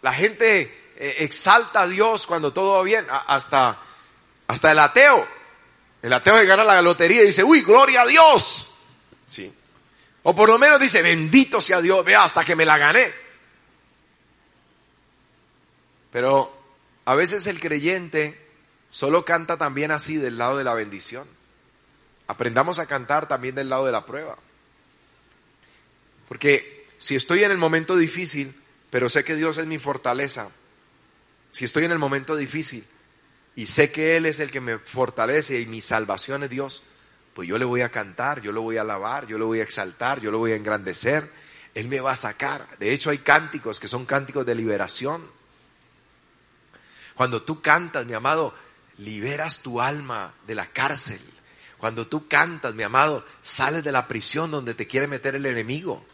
[0.03, 3.79] la gente eh, exalta a Dios cuando todo va bien, hasta,
[4.46, 5.27] hasta el ateo.
[6.03, 8.66] El ateo que gana la lotería y dice, uy, gloria a Dios.
[9.27, 9.53] Sí.
[10.23, 13.12] O por lo menos dice, bendito sea Dios, vea, hasta que me la gané.
[16.11, 16.53] Pero
[17.05, 18.38] a veces el creyente
[18.90, 21.29] solo canta también así del lado de la bendición.
[22.27, 24.37] Aprendamos a cantar también del lado de la prueba.
[26.29, 28.55] Porque si estoy en el momento difícil,
[28.91, 30.51] pero sé que Dios es mi fortaleza,
[31.51, 32.85] si estoy en el momento difícil
[33.57, 36.83] y sé que Él es el que me fortalece y mi salvación es Dios,
[37.35, 39.63] pues yo le voy a cantar, yo lo voy a alabar, yo lo voy a
[39.63, 41.27] exaltar, yo lo voy a engrandecer.
[41.75, 42.67] Él me va a sacar.
[42.79, 45.27] De hecho hay cánticos que son cánticos de liberación.
[47.15, 48.55] Cuando tú cantas, mi amado,
[48.99, 51.21] liberas tu alma de la cárcel.
[51.79, 56.05] Cuando tú cantas, mi amado, sales de la prisión donde te quiere meter el enemigo.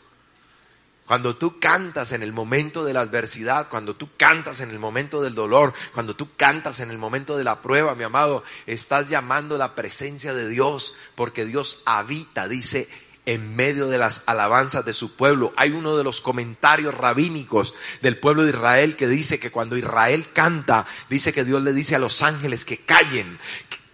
[1.07, 5.23] Cuando tú cantas en el momento de la adversidad, cuando tú cantas en el momento
[5.23, 9.57] del dolor, cuando tú cantas en el momento de la prueba, mi amado, estás llamando
[9.57, 12.89] la presencia de Dios, porque Dios habita, dice,
[13.27, 15.53] en medio de las alabanzas de su pueblo.
[15.57, 20.29] Hay uno de los comentarios rabínicos del pueblo de Israel que dice que cuando Israel
[20.33, 23.39] canta, dice que Dios le dice a los ángeles que callen,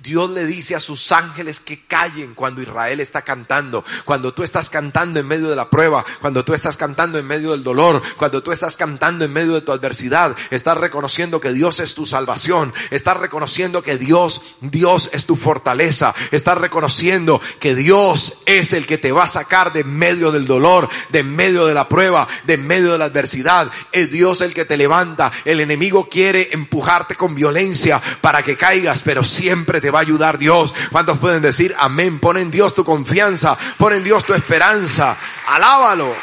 [0.02, 4.68] Dios le dice a sus ángeles que callen cuando Israel está cantando, cuando tú estás
[4.68, 8.42] cantando en medio de la prueba, cuando tú estás cantando en medio del dolor, cuando
[8.42, 12.74] tú estás cantando en medio de tu adversidad, estás reconociendo que Dios es tu salvación,
[12.90, 18.98] estás reconociendo que Dios, Dios es tu fortaleza, estás reconociendo que Dios es el que
[18.98, 22.90] te va a sacar de medio del dolor, de medio de la prueba, de medio
[22.90, 28.02] de la adversidad, es Dios el que te levanta, el enemigo quiere empujarte con violencia
[28.20, 30.74] para que caigas, pero siempre te va a ayudar Dios.
[30.90, 32.18] ¿Cuántos pueden decir amén?
[32.18, 36.14] Pon en Dios tu confianza, pon en Dios tu esperanza, alábalo.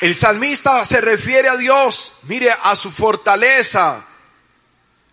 [0.00, 4.04] El salmista se refiere a Dios, mire, a su fortaleza,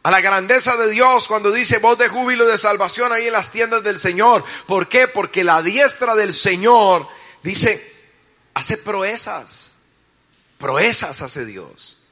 [0.04, 3.34] a la grandeza de Dios cuando dice voz de júbilo y de salvación ahí en
[3.34, 4.44] las tiendas del Señor.
[4.68, 5.08] ¿Por qué?
[5.08, 7.08] Porque la diestra del Señor
[7.42, 7.94] dice,
[8.54, 9.78] hace proezas,
[10.58, 12.03] proezas hace Dios.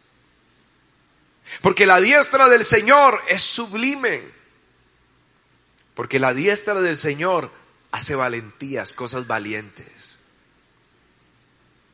[1.62, 4.22] Porque la diestra del Señor es sublime.
[5.94, 7.52] Porque la diestra del Señor
[7.92, 10.20] hace valentías, cosas valientes.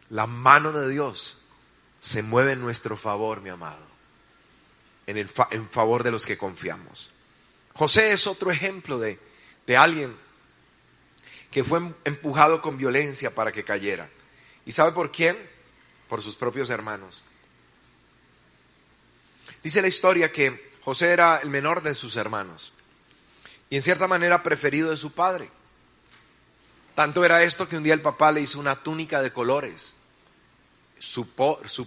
[0.09, 1.39] La mano de Dios
[1.99, 3.85] se mueve en nuestro favor, mi amado.
[5.07, 5.27] En,
[5.69, 7.11] favor de los que confiamos.
[7.73, 9.19] José es otro ejemplo de,
[9.65, 10.15] de alguien
[11.49, 14.09] que fue empujado con violencia para que cayera.
[14.65, 15.37] ¿Y sabe por quién?
[16.09, 17.23] Por sus propios hermanos.
[19.67, 22.71] Dice la historia que José era el menor de sus hermanos
[23.69, 25.51] y en cierta manera preferido de su padre.
[26.95, 29.95] Tanto era esto que un día el papá le hizo una túnica de colores,
[30.99, 31.27] su,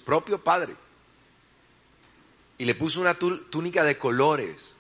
[0.04, 0.76] propio padre,
[2.58, 4.76] y le puso una túnica de colores.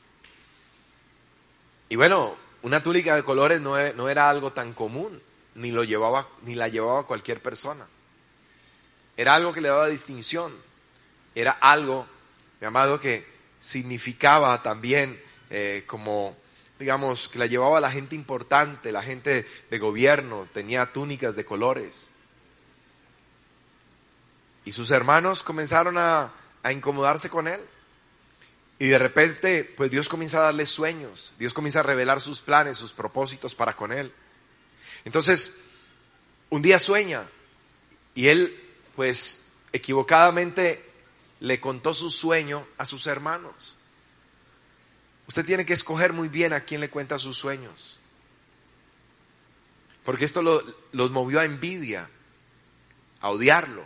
[1.88, 5.22] Y bueno, una túnica de colores no, no era algo tan común,
[5.54, 7.86] ni, lo llevaba, ni la llevaba cualquier persona.
[9.16, 10.52] Era algo que le daba distinción.
[11.34, 12.06] Era algo,
[12.60, 13.26] mi amado, que
[13.60, 16.36] significaba también eh, como,
[16.78, 22.10] digamos, que la llevaba la gente importante, la gente de gobierno, tenía túnicas de colores.
[24.64, 27.60] Y sus hermanos comenzaron a, a incomodarse con él.
[28.78, 32.78] Y de repente, pues Dios comienza a darle sueños, Dios comienza a revelar sus planes,
[32.78, 34.12] sus propósitos para con él.
[35.04, 35.58] Entonces,
[36.48, 37.24] un día sueña
[38.14, 38.58] y él,
[38.96, 39.42] pues,
[39.72, 40.89] equivocadamente
[41.40, 43.76] le contó su sueño a sus hermanos.
[45.26, 47.98] Usted tiene que escoger muy bien a quién le cuenta sus sueños.
[50.04, 52.08] Porque esto los movió a envidia,
[53.20, 53.84] a odiarlo.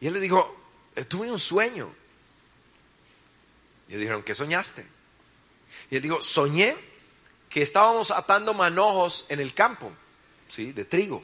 [0.00, 0.56] Y él le dijo,
[1.08, 1.92] tuve un sueño.
[3.88, 4.86] Y le dijeron, ¿qué soñaste?
[5.90, 6.76] Y él dijo, soñé
[7.48, 9.92] que estábamos atando manojos en el campo,
[10.48, 10.72] ¿sí?
[10.72, 11.22] De trigo.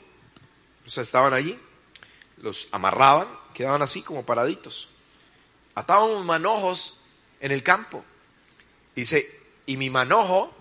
[0.87, 1.59] O sea, estaban allí,
[2.39, 4.92] los amarraban, quedaban así como paraditos.
[5.75, 6.99] Atábamos manojos
[7.41, 8.05] en el campo.
[8.95, 10.55] Dice, y mi manojo,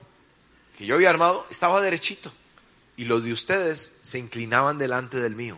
[0.78, 2.32] que yo había armado, estaba derechito.
[2.97, 5.58] Y los de ustedes se inclinaban delante del mío.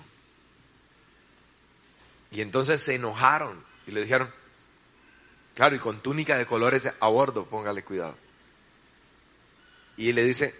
[2.32, 4.32] Y entonces se enojaron y le dijeron,
[5.54, 8.18] claro, y con túnica de colores a bordo, póngale cuidado.
[9.98, 10.56] Y le dice,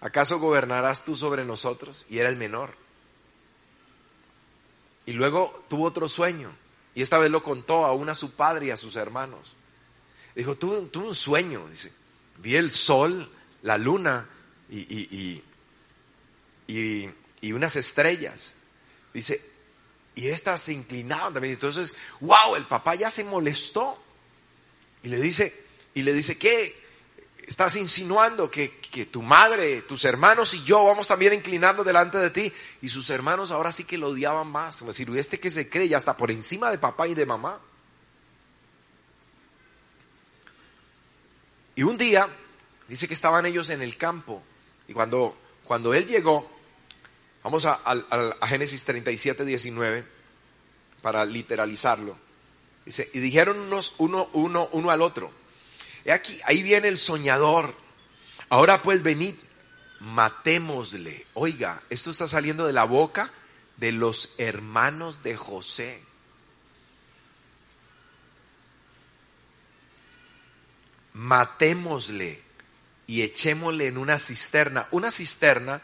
[0.00, 2.06] ¿acaso gobernarás tú sobre nosotros?
[2.08, 2.74] Y era el menor.
[5.04, 6.50] Y luego tuvo otro sueño.
[6.94, 9.56] Y esta vez lo contó aún a su padre y a sus hermanos.
[10.34, 11.66] Dijo, tuve, un sueño.
[11.68, 11.92] Dice,
[12.38, 13.30] vi el sol,
[13.62, 14.28] la luna
[14.70, 15.44] y, y,
[16.66, 18.54] y, y unas estrellas.
[19.12, 19.40] Dice,
[20.14, 21.54] y estas se inclinaban también.
[21.54, 24.00] Entonces, wow, el papá ya se molestó.
[25.02, 26.83] Y le dice, y le dice, ¿qué?
[27.46, 32.18] Estás insinuando que, que, tu madre, tus hermanos y yo vamos también a inclinarnos delante
[32.18, 32.52] de ti.
[32.80, 34.78] Y sus hermanos ahora sí que lo odiaban más.
[34.78, 37.60] Como decir, este que se cree ya está por encima de papá y de mamá.
[41.76, 42.28] Y un día,
[42.88, 44.42] dice que estaban ellos en el campo.
[44.88, 46.54] Y cuando, cuando él llegó,
[47.44, 47.78] Vamos a,
[48.46, 50.04] Génesis 37, 19
[51.02, 52.16] para literalizarlo.
[52.86, 55.30] Dice, y dijeron unos uno, uno, uno al otro.
[56.12, 57.74] Aquí, ahí viene el soñador.
[58.48, 59.34] Ahora pues venid,
[60.00, 61.26] matémosle.
[61.34, 63.32] Oiga, esto está saliendo de la boca
[63.76, 66.02] de los hermanos de José.
[71.14, 72.42] Matémosle
[73.06, 74.88] y echémosle en una cisterna.
[74.90, 75.80] Una cisterna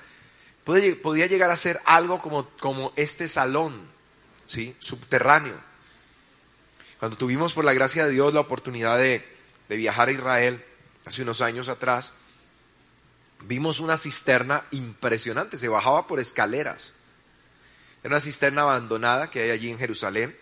[0.64, 3.80] podía llegar a ser algo como, como este salón,
[4.46, 4.76] ¿sí?
[4.78, 5.58] Subterráneo.
[6.98, 9.29] Cuando tuvimos por la gracia de Dios la oportunidad de,
[9.70, 10.64] de viajar a Israel
[11.06, 12.12] hace unos años atrás,
[13.42, 16.96] vimos una cisterna impresionante, se bajaba por escaleras.
[18.02, 20.36] Era una cisterna abandonada que hay allí en Jerusalén,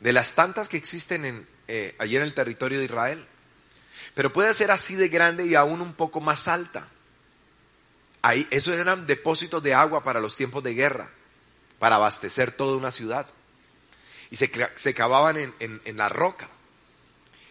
[0.00, 3.24] de las tantas que existen en, eh, allí en el territorio de Israel.
[4.12, 6.88] Pero puede ser así de grande y aún un poco más alta.
[8.22, 11.08] Ahí, esos eran depósitos de agua para los tiempos de guerra,
[11.78, 13.28] para abastecer toda una ciudad.
[14.32, 14.50] Y se,
[14.94, 16.48] cavaban en, la roca.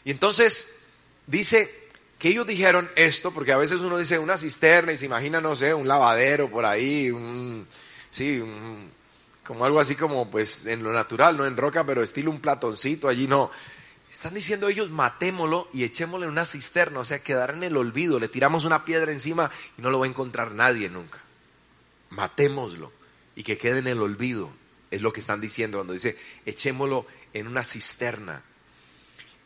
[0.03, 0.82] Y entonces
[1.27, 1.83] dice
[2.19, 5.55] que ellos dijeron esto, porque a veces uno dice una cisterna y se imagina, no
[5.55, 7.67] sé, un lavadero por ahí, un,
[8.11, 8.41] sí,
[9.45, 13.07] como algo así como pues en lo natural, no en roca, pero estilo un platoncito,
[13.07, 13.51] allí no.
[14.11, 18.19] Están diciendo ellos, matémoslo y echémosle en una cisterna, o sea, quedar en el olvido,
[18.19, 21.19] le tiramos una piedra encima y no lo va a encontrar nadie nunca.
[22.11, 22.91] Matémoslo
[23.35, 24.51] y que quede en el olvido,
[24.91, 28.43] es lo que están diciendo cuando dice, echémoslo en una cisterna.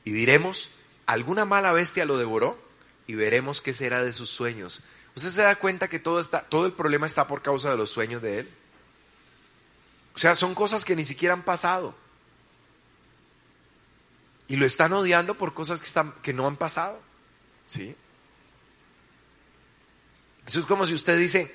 [0.03, 0.71] Y diremos,
[1.07, 2.59] alguna mala bestia lo devoró
[3.07, 4.83] y veremos qué será de sus sueños.
[5.15, 7.89] ¿Usted se da cuenta que todo, está, todo el problema está por causa de los
[7.89, 8.49] sueños de él?
[10.13, 11.95] O sea, son cosas que ni siquiera han pasado.
[14.47, 17.01] Y lo están odiando por cosas que, están, que no han pasado.
[17.65, 17.95] ¿Sí?
[20.45, 21.53] Eso es como si usted dice,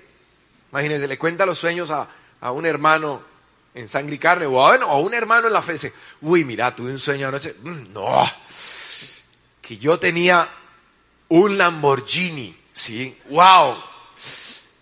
[0.71, 2.09] imagínese, le cuenta los sueños a,
[2.41, 3.23] a un hermano
[3.75, 6.99] en sangre y carne, o a un hermano en la fe, uy, mira, tuve un
[6.99, 8.23] sueño anoche, mm, no,
[9.63, 10.47] que yo tenía
[11.29, 13.17] un Lamborghini, ¿sí?
[13.31, 13.77] ¡Wow!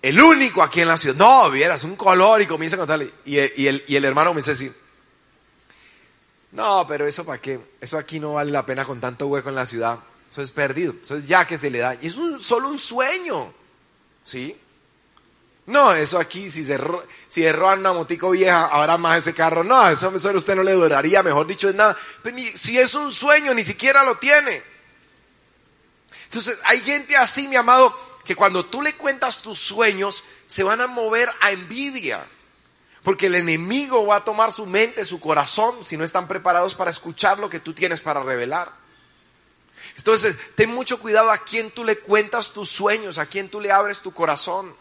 [0.03, 1.17] El único aquí en la ciudad.
[1.17, 3.11] No, vieras, un color y comienza a contarle.
[3.25, 4.75] Y, y, el, y el hermano comienza a decir,
[6.53, 9.55] no, pero eso para qué, eso aquí no vale la pena con tanto hueco en
[9.55, 10.01] la ciudad.
[10.31, 11.97] Eso es perdido, eso es ya que se le da.
[12.01, 13.53] Y es un, solo un sueño,
[14.25, 14.57] ¿sí?
[15.67, 16.79] No, eso aquí, si se,
[17.29, 19.63] si roban una motico vieja, ahora más ese carro.
[19.63, 21.97] No, eso, eso a usted no le duraría, mejor dicho, es nada.
[22.23, 24.63] Pero ni, si es un sueño, ni siquiera lo tiene.
[26.25, 27.95] Entonces, hay gente así, mi amado,
[28.25, 32.25] que cuando tú le cuentas tus sueños, se van a mover a envidia.
[33.03, 36.91] Porque el enemigo va a tomar su mente, su corazón, si no están preparados para
[36.91, 38.73] escuchar lo que tú tienes para revelar.
[39.97, 43.73] Entonces, ten mucho cuidado a quién tú le cuentas tus sueños, a quién tú le
[43.73, 44.75] abres tu corazón.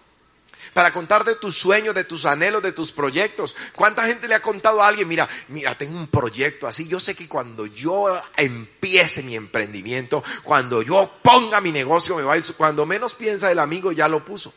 [0.73, 3.55] Para contar de tus sueños, de tus anhelos, de tus proyectos.
[3.73, 7.15] ¿Cuánta gente le ha contado a alguien, mira, mira, tengo un proyecto así, yo sé
[7.15, 12.43] que cuando yo empiece mi emprendimiento, cuando yo ponga mi negocio, me va a ir,
[12.55, 14.53] cuando menos piensa el amigo ya lo puso.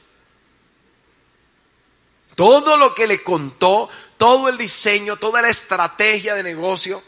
[2.35, 7.03] Todo lo que le contó, todo el diseño, toda la estrategia de negocio,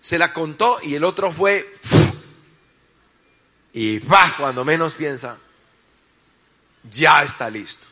[0.00, 1.70] se la contó y el otro fue
[3.72, 5.38] y va cuando menos piensa,
[6.90, 7.86] ya está listo.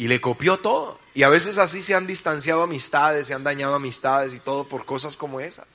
[0.00, 0.98] Y le copió todo.
[1.12, 4.86] Y a veces así se han distanciado amistades, se han dañado amistades y todo por
[4.86, 5.66] cosas como esas.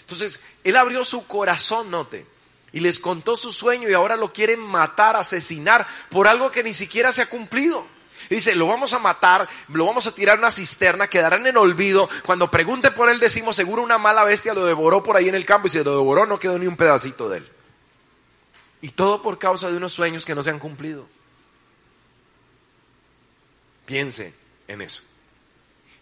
[0.00, 2.26] Entonces, él abrió su corazón, note,
[2.72, 6.72] y les contó su sueño y ahora lo quieren matar, asesinar por algo que ni
[6.72, 7.86] siquiera se ha cumplido.
[8.30, 12.08] dice, lo vamos a matar, lo vamos a tirar a una cisterna, quedarán en olvido.
[12.24, 15.44] Cuando pregunte por él decimos, seguro una mala bestia lo devoró por ahí en el
[15.44, 17.52] campo y si lo devoró no quedó ni un pedacito de él.
[18.80, 21.06] Y todo por causa de unos sueños que no se han cumplido.
[23.86, 24.34] Piense
[24.68, 25.02] en eso.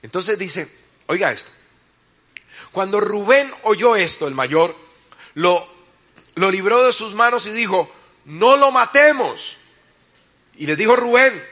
[0.02, 0.68] Entonces dice,
[1.06, 1.50] oiga esto.
[2.70, 4.76] Cuando Rubén oyó esto, el mayor,
[5.34, 5.72] lo
[6.34, 7.92] lo libró de sus manos y dijo,
[8.24, 9.58] no lo matemos.
[10.54, 11.42] Y le dijo Rubén,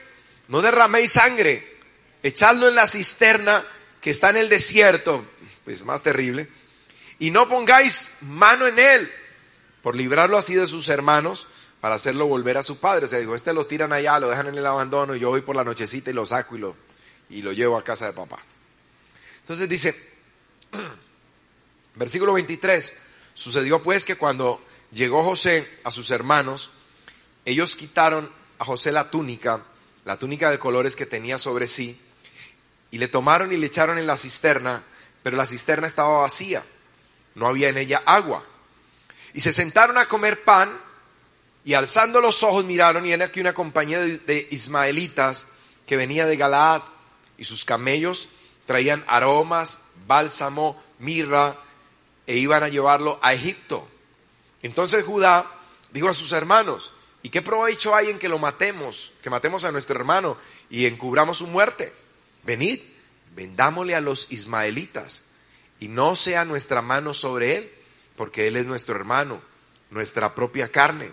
[0.47, 1.77] no derraméis sangre,
[2.23, 3.63] echadlo en la cisterna
[3.99, 5.25] que está en el desierto,
[5.63, 6.49] pues más terrible,
[7.19, 9.11] y no pongáis mano en él,
[9.83, 11.47] por librarlo así de sus hermanos,
[11.81, 13.05] para hacerlo volver a su padre.
[13.05, 15.41] O sea, dijo, este lo tiran allá, lo dejan en el abandono, y yo voy
[15.41, 16.75] por la nochecita y lo saco y lo,
[17.29, 18.39] y lo llevo a casa de papá.
[19.41, 19.95] Entonces dice,
[21.95, 22.93] versículo 23,
[23.33, 26.69] sucedió pues que cuando llegó José a sus hermanos,
[27.45, 29.63] ellos quitaron a José la túnica,
[30.05, 31.99] la túnica de colores que tenía sobre sí,
[32.91, 34.83] y le tomaron y le echaron en la cisterna,
[35.23, 36.63] pero la cisterna estaba vacía,
[37.33, 38.43] no había en ella agua.
[39.33, 40.69] Y se sentaron a comer pan,
[41.63, 45.45] y alzando los ojos miraron, y era aquí una compañía de, ismaelitas
[45.85, 46.81] que venía de Galaad,
[47.37, 48.29] y sus camellos
[48.65, 51.57] traían aromas, bálsamo, mirra,
[52.27, 53.87] e iban a llevarlo a Egipto.
[54.61, 55.45] Entonces Judá
[55.91, 56.93] dijo a sus hermanos,
[57.23, 60.37] ¿y qué provecho hay en que lo matemos, que matemos a nuestro hermano
[60.69, 61.93] y encubramos su muerte?
[62.43, 62.79] Venid,
[63.35, 65.23] vendámosle a los ismaelitas
[65.79, 67.71] y no sea nuestra mano sobre él,
[68.15, 69.41] porque él es nuestro hermano,
[69.89, 71.11] nuestra propia carne.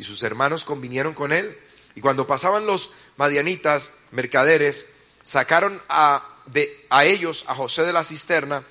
[0.00, 1.58] Y sus hermanos convinieron con él.
[1.94, 4.86] Y cuando pasaban los madianitas, mercaderes,
[5.22, 6.26] sacaron a,
[7.02, 8.64] ellos, a José de la cisterna,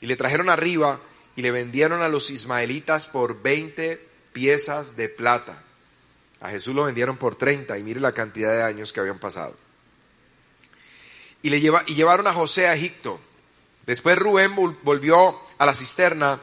[0.00, 1.00] y le trajeron arriba
[1.34, 4.00] y le vendieron a los ismaelitas por 20
[4.32, 5.64] piezas de plata.
[6.40, 9.56] A Jesús lo vendieron por 30 y mire la cantidad de años que habían pasado.
[11.42, 13.18] Y, le y llevaron a José a Egipto.
[13.84, 16.38] Después Rubén volvió a la cisterna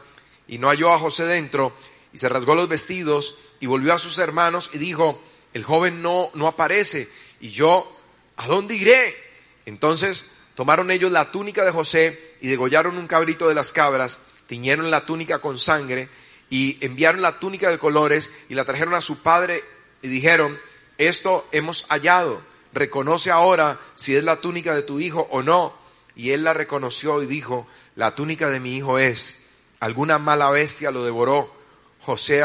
[0.46, 1.72] y no halló a José dentro
[2.12, 5.20] y se rasgó los vestidos y volvió a sus hermanos y dijo,
[5.54, 7.08] el joven no, no aparece
[7.40, 7.96] y yo,
[8.36, 9.16] ¿a dónde iré?
[9.64, 14.90] Entonces tomaron ellos la túnica de José y degollaron un cabrito de las cabras tiñeron
[14.90, 16.08] la túnica con sangre
[16.50, 19.62] y enviaron la túnica de colores y la trajeron a su padre
[20.02, 20.58] y dijeron,
[20.98, 22.40] esto hemos hallado,
[22.72, 25.74] reconoce ahora si es la túnica de tu hijo o no.
[26.14, 29.42] Y él la reconoció y dijo, la túnica de mi hijo es,
[29.80, 31.54] alguna mala bestia lo devoró,
[32.00, 32.42] José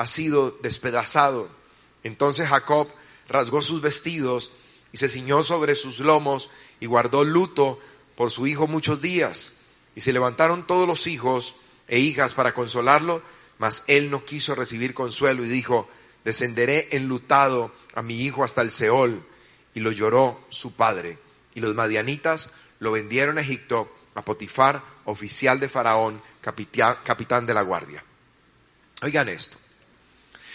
[0.00, 1.48] ha, sido despedazado.
[2.04, 2.88] Entonces Jacob
[3.28, 4.50] rasgó sus vestidos
[4.92, 7.78] y se ciñó sobre sus lomos y guardó luto
[8.16, 9.52] por su hijo muchos días.
[9.94, 11.54] Y se levantaron todos los hijos
[11.86, 13.22] e hijas para consolarlo,
[13.58, 15.86] mas él no quiso recibir consuelo y dijo,
[16.24, 19.22] descenderé enlutado a mi hijo hasta el Seol.
[19.74, 21.18] Y lo lloró su padre.
[21.54, 22.48] Y los madianitas
[22.78, 28.02] lo vendieron a Egipto a Potifar, oficial de Faraón, capitán de la guardia.
[29.02, 29.58] Oigan esto.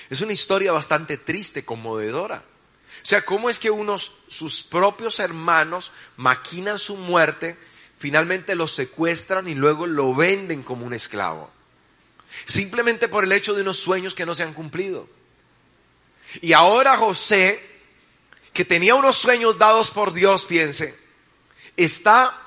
[0.09, 2.43] Es una historia bastante triste, conmovedora.
[3.03, 7.57] O sea, ¿cómo es que unos, sus propios hermanos, maquinan su muerte
[7.97, 11.49] finalmente lo secuestran y luego lo venden como un esclavo.
[12.45, 15.07] Simplemente por el hecho de unos sueños que no se han cumplido.
[16.41, 17.59] Y ahora José,
[18.51, 20.97] que tenía unos sueños dados por Dios, piense,
[21.77, 22.39] está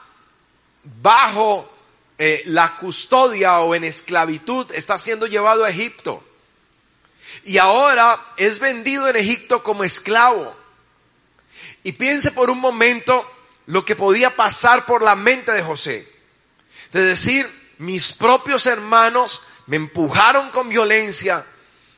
[1.03, 1.73] bajo
[2.19, 6.23] eh, la custodia o en esclavitud, está siendo llevado a Egipto.
[7.45, 10.57] Y ahora es vendido en Egipto como esclavo.
[11.83, 13.29] Y piense por un momento
[13.67, 16.11] lo que podía pasar por la mente de José.
[16.93, 21.45] De decir, mis propios hermanos me empujaron con violencia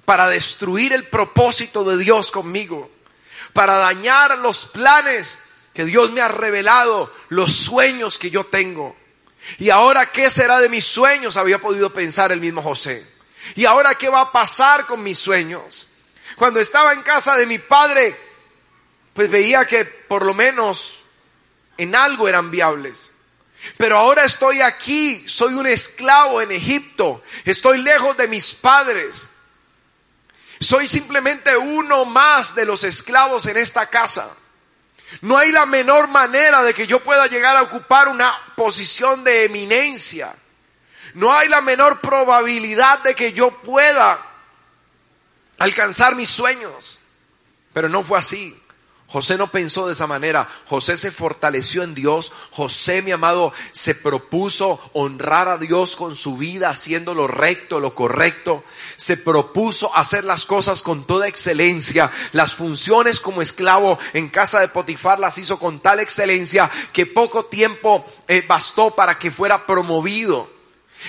[0.04, 2.90] para destruir el propósito de Dios conmigo,
[3.52, 5.40] para dañar los planes
[5.72, 8.96] que Dios me ha revelado, los sueños que yo tengo.
[9.58, 11.36] Y ahora, ¿qué será de mis sueños?
[11.36, 13.06] Había podido pensar el mismo José.
[13.54, 15.88] Y ahora, ¿qué va a pasar con mis sueños?
[16.36, 18.18] Cuando estaba en casa de mi padre,
[19.14, 21.00] pues veía que por lo menos
[21.76, 23.12] en algo eran viables.
[23.76, 29.30] Pero ahora estoy aquí, soy un esclavo en Egipto, estoy lejos de mis padres.
[30.58, 34.34] Soy simplemente uno más de los esclavos en esta casa.
[35.22, 39.44] No hay la menor manera de que yo pueda llegar a ocupar una posición de
[39.44, 40.34] eminencia.
[41.14, 44.26] No hay la menor probabilidad de que yo pueda
[45.58, 47.00] alcanzar mis sueños.
[47.72, 48.56] Pero no fue así.
[49.10, 50.48] José no pensó de esa manera.
[50.68, 52.32] José se fortaleció en Dios.
[52.52, 57.92] José, mi amado, se propuso honrar a Dios con su vida, haciendo lo recto, lo
[57.96, 58.62] correcto.
[58.94, 62.10] Se propuso hacer las cosas con toda excelencia.
[62.30, 67.46] Las funciones como esclavo en casa de Potifar las hizo con tal excelencia que poco
[67.46, 70.59] tiempo eh, bastó para que fuera promovido.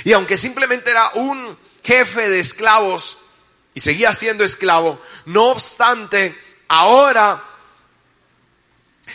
[0.03, 3.19] Y aunque simplemente era un jefe de esclavos
[3.73, 6.37] y seguía siendo esclavo, no obstante,
[6.67, 7.43] ahora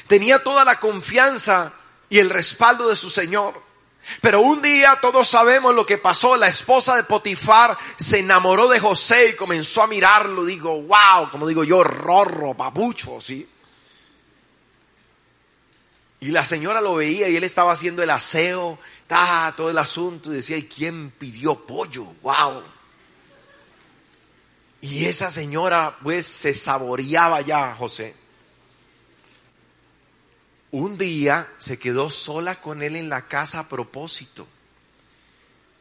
[0.06, 1.72] tenía toda la confianza
[2.08, 3.64] y el respaldo de su Señor.
[4.20, 6.36] Pero un día todos sabemos lo que pasó.
[6.36, 10.44] La esposa de Potifar se enamoró de José y comenzó a mirarlo.
[10.44, 13.48] Digo, wow, como digo yo, rorro, papucho, ¿sí?
[16.26, 18.78] Y la señora lo veía y él estaba haciendo el aseo,
[19.56, 22.04] todo el asunto y decía, ¿y quién pidió pollo?
[22.22, 22.62] Wow.
[24.80, 28.14] Y esa señora pues se saboreaba ya José
[30.76, 34.46] un día se quedó sola con él en la casa a propósito.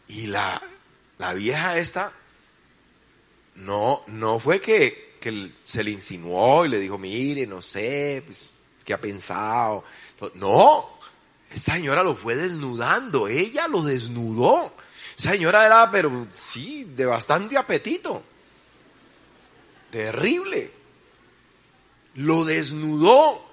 [0.07, 0.61] Y la,
[1.17, 2.13] la vieja esta,
[3.55, 8.51] no, no fue que, que, se le insinuó y le dijo, mire, no sé, pues,
[8.85, 9.83] ¿qué ha pensado?
[10.35, 10.89] No,
[11.51, 14.73] esta señora lo fue desnudando, ella lo desnudó.
[15.17, 18.23] Esa señora era, pero sí, de bastante apetito.
[19.91, 20.73] Terrible.
[22.15, 23.45] Lo desnudó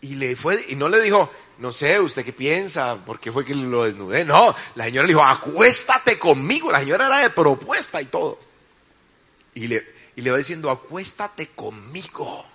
[0.00, 2.96] y le fue, y no le dijo, no sé, ¿usted qué piensa?
[2.96, 4.24] ¿Por qué fue que lo desnudé?
[4.24, 6.70] No, la señora le dijo, acuéstate conmigo.
[6.70, 8.38] La señora era de propuesta y todo.
[9.54, 9.86] Y le,
[10.16, 12.46] y le va diciendo, acuéstate conmigo.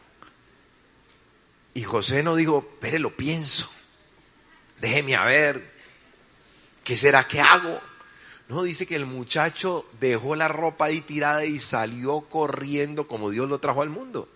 [1.73, 3.69] Y José no dijo, espere, lo pienso.
[4.79, 5.71] Déjeme a ver.
[6.83, 7.79] ¿Qué será que hago?
[8.49, 13.47] No, dice que el muchacho dejó la ropa ahí tirada y salió corriendo como Dios
[13.47, 14.27] lo trajo al mundo.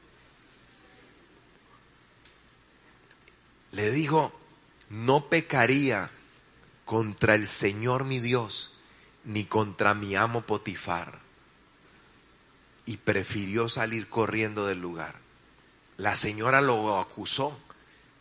[3.75, 4.31] le dijo,
[4.89, 6.09] no pecaría
[6.86, 8.77] contra el Señor mi Dios,
[9.25, 11.19] ni contra mi amo Potifar.
[12.86, 15.24] Y prefirió salir corriendo del lugar.
[15.98, 17.60] La señora lo acusó.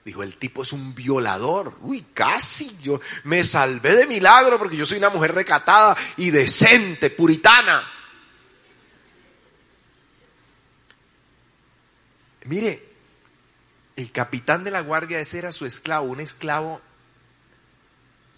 [0.05, 1.79] Dijo, el tipo es un violador.
[1.81, 7.09] Uy, casi yo me salvé de milagro porque yo soy una mujer recatada y decente,
[7.11, 7.83] puritana.
[12.45, 12.87] Mire,
[13.97, 16.81] el capitán de la guardia ese era su esclavo, un esclavo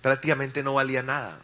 [0.03, 1.41] prácticamente no valía nada.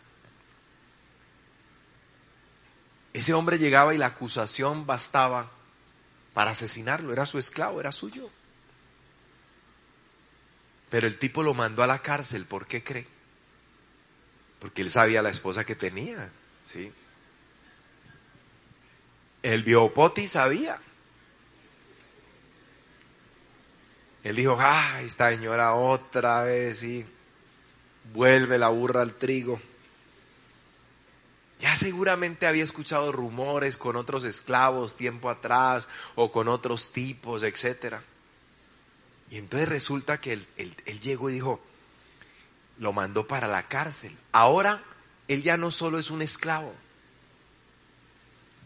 [3.12, 5.50] Ese hombre llegaba y la acusación bastaba
[6.34, 8.30] para asesinarlo, era su esclavo, era suyo.
[10.90, 13.06] Pero el tipo lo mandó a la cárcel, ¿por qué cree?
[14.58, 16.30] Porque él sabía la esposa que tenía,
[16.64, 16.92] ¿sí?
[19.42, 20.78] El biopoti sabía.
[24.22, 27.04] Él dijo, ah, esta señora otra vez, y
[28.12, 29.60] vuelve la burra al trigo.
[31.62, 37.98] Ya seguramente había escuchado rumores con otros esclavos tiempo atrás o con otros tipos, etc.
[39.30, 41.60] Y entonces resulta que él, él llegó y dijo,
[42.78, 44.10] lo mandó para la cárcel.
[44.32, 44.82] Ahora
[45.28, 46.74] él ya no solo es un esclavo,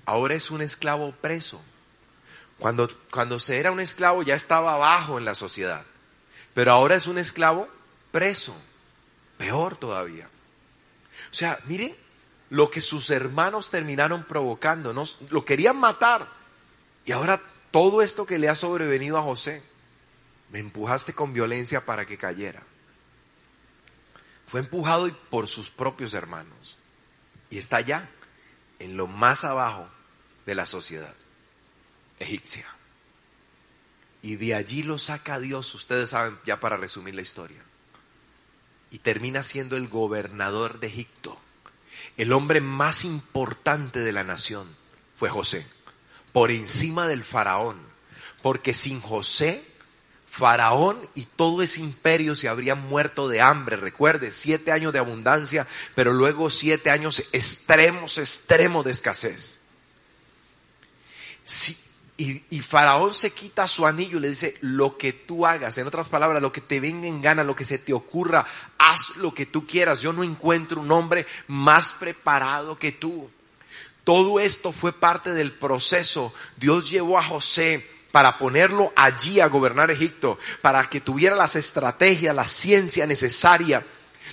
[0.07, 1.61] ahora es un esclavo preso.
[2.59, 5.85] Cuando, cuando se era un esclavo ya estaba abajo en la sociedad,
[6.55, 7.69] pero ahora es un esclavo
[8.11, 8.57] preso,
[9.37, 10.31] peor todavía.
[11.31, 12.06] O sea, miren
[12.51, 14.93] lo que sus hermanos terminaron provocando,
[15.31, 16.29] lo querían matar.
[17.05, 17.41] Y ahora
[17.71, 19.63] todo esto que le ha sobrevenido a José,
[20.51, 22.63] me empujaste con violencia para que cayera.
[24.47, 26.79] Fue empujado por sus propios hermanos.
[27.51, 28.09] Y está allá,
[28.79, 29.89] en lo más abajo
[30.45, 31.15] de la sociedad
[32.19, 32.67] egipcia.
[34.23, 37.63] Y de allí lo saca Dios, ustedes saben, ya para resumir la historia.
[38.91, 41.41] Y termina siendo el gobernador de Egipto.
[42.17, 44.67] El hombre más importante de la nación
[45.17, 45.67] fue José.
[46.33, 47.79] por encima del faraón,
[48.43, 49.65] porque sin José,
[50.29, 53.77] faraón y todo ese imperio se habrían muerto de hambre.
[53.77, 59.61] Recuerde, siete años de abundancia, pero luego siete años extremos, extremos de escasez.
[62.19, 65.87] Y, y, Faraón se quita su anillo y le dice, lo que tú hagas, en
[65.87, 68.47] otras palabras, lo que te venga en gana, lo que se te ocurra,
[68.79, 70.01] haz lo que tú quieras.
[70.01, 73.29] Yo no encuentro un hombre más preparado que tú.
[74.03, 76.33] Todo esto fue parte del proceso.
[76.57, 82.35] Dios llevó a José para ponerlo allí a gobernar Egipto, para que tuviera las estrategias,
[82.35, 83.85] la ciencia necesaria.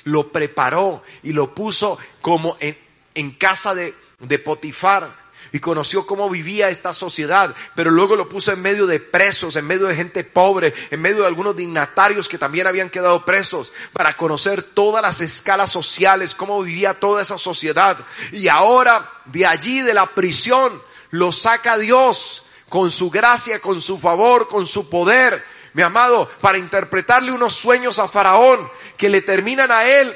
[0.06, 2.78] Lo preparó y lo puso como en,
[3.14, 5.23] en casa de, de Potifar
[5.54, 9.66] y conoció cómo vivía esta sociedad, pero luego lo puso en medio de presos, en
[9.66, 14.18] medio de gente pobre, en medio de algunos dignatarios que también habían quedado presos, para
[14.18, 18.00] conocer todas las escalas sociales, cómo vivía toda esa sociedad.
[18.32, 20.82] Y ahora de allí, de la prisión,
[21.12, 26.58] lo saca Dios con su gracia, con su favor, con su poder, mi amado, para
[26.58, 30.16] interpretarle unos sueños a Faraón que le terminan a él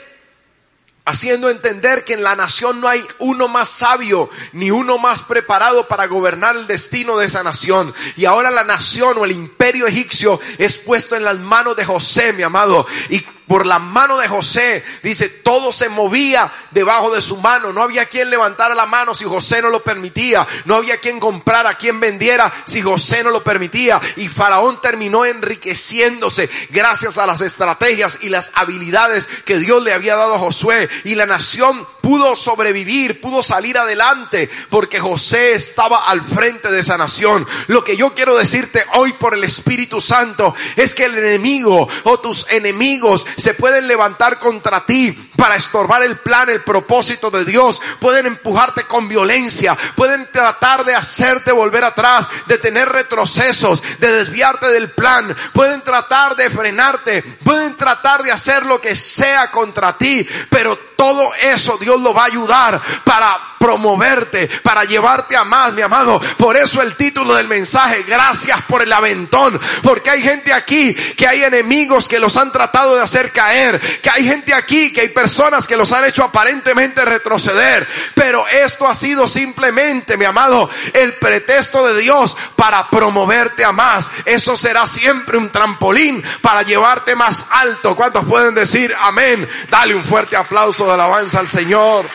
[1.08, 5.88] haciendo entender que en la nación no hay uno más sabio ni uno más preparado
[5.88, 7.94] para gobernar el destino de esa nación.
[8.18, 12.34] Y ahora la nación o el imperio egipcio es puesto en las manos de José,
[12.34, 12.86] mi amado.
[13.10, 17.72] Y por la mano de José, dice, todo se movía debajo de su mano.
[17.72, 20.46] No había quien levantara la mano si José no lo permitía.
[20.66, 24.02] No había quien comprara, quien vendiera si José no lo permitía.
[24.18, 30.18] Y Faraón terminó enriqueciéndose gracias a las estrategias y las habilidades que Dios le había
[30.18, 30.90] dado a Josué.
[31.06, 36.98] Y la nación pudo sobrevivir, pudo salir adelante porque José estaba al frente de esa
[36.98, 37.46] nación.
[37.68, 42.20] Lo que yo quiero decirte hoy por el Espíritu Santo es que el enemigo o
[42.20, 47.80] tus enemigos se pueden levantar contra ti para estorbar el plan, el propósito de Dios.
[48.00, 54.68] Pueden empujarte con violencia, pueden tratar de hacerte volver atrás, de tener retrocesos, de desviarte
[54.70, 60.28] del plan, pueden tratar de frenarte, pueden tratar de hacer lo que sea contra ti,
[60.50, 65.82] pero todo eso Dios lo va a ayudar para promoverte, para llevarte a más, mi
[65.82, 66.20] amado.
[66.38, 71.28] Por eso el título del mensaje, gracias por el aventón, porque hay gente aquí que
[71.28, 75.10] hay enemigos que los han tratado de hacer caer, que hay gente aquí que hay
[75.10, 81.14] personas que los han hecho aparentemente retroceder, pero esto ha sido simplemente, mi amado, el
[81.14, 84.10] pretexto de Dios para promoverte a más.
[84.26, 87.96] Eso será siempre un trampolín para llevarte más alto.
[87.96, 89.48] ¿Cuántos pueden decir amén?
[89.70, 92.06] Dale un fuerte aplauso de alabanza al Señor.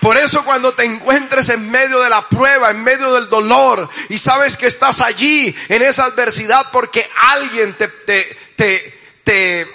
[0.00, 4.18] Por eso cuando te encuentres en medio de la prueba, en medio del dolor, y
[4.18, 9.66] sabes que estás allí en esa adversidad porque alguien te, te, te, te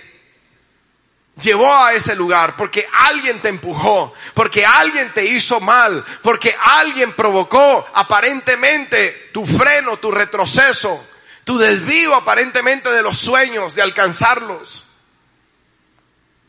[1.42, 7.14] llevó a ese lugar, porque alguien te empujó, porque alguien te hizo mal, porque alguien
[7.14, 11.06] provocó aparentemente tu freno, tu retroceso
[11.46, 14.84] tu desvío aparentemente de los sueños, de alcanzarlos.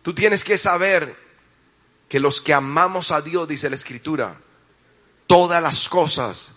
[0.02, 1.14] Tú tienes que saber
[2.08, 4.36] que los que amamos a Dios, dice la Escritura,
[5.26, 6.52] todas las cosas,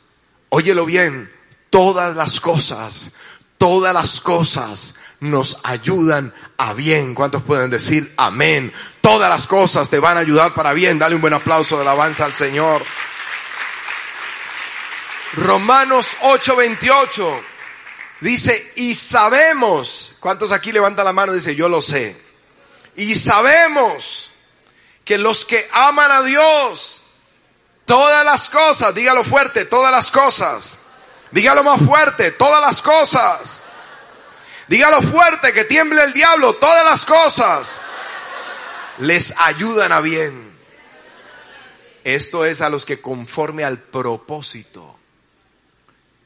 [0.49, 1.31] óyelo bien,
[1.69, 3.13] todas las cosas,
[3.57, 7.15] todas las cosas nos ayudan a bien.
[7.15, 8.71] ¿Cuántos pueden decir amén?
[9.01, 10.99] Todas las cosas te van a ayudar para bien.
[10.99, 12.83] Dale un buen aplauso de alabanza al Señor.
[15.33, 17.43] Romanos 8:28
[18.21, 21.31] Dice, y sabemos, ¿cuántos aquí levanta la mano?
[21.31, 22.19] Dice, yo lo sé.
[22.97, 24.28] Y sabemos
[25.09, 27.01] que los que aman a Dios,
[27.85, 30.81] todas las cosas, dígalo fuerte, todas las cosas.
[31.31, 33.59] Dígalo más fuerte, todas las cosas.
[34.67, 37.81] Dígalo fuerte, que tiemble el diablo, todas las cosas.
[38.99, 40.55] Les ayudan a bien.
[42.03, 44.95] Esto es a los que conforme al propósito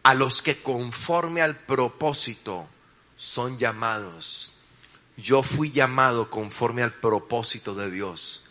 [0.03, 2.67] a los que conforme al propósito
[3.15, 4.55] son llamados.
[5.15, 8.42] Yo fui llamado conforme al propósito de Dios.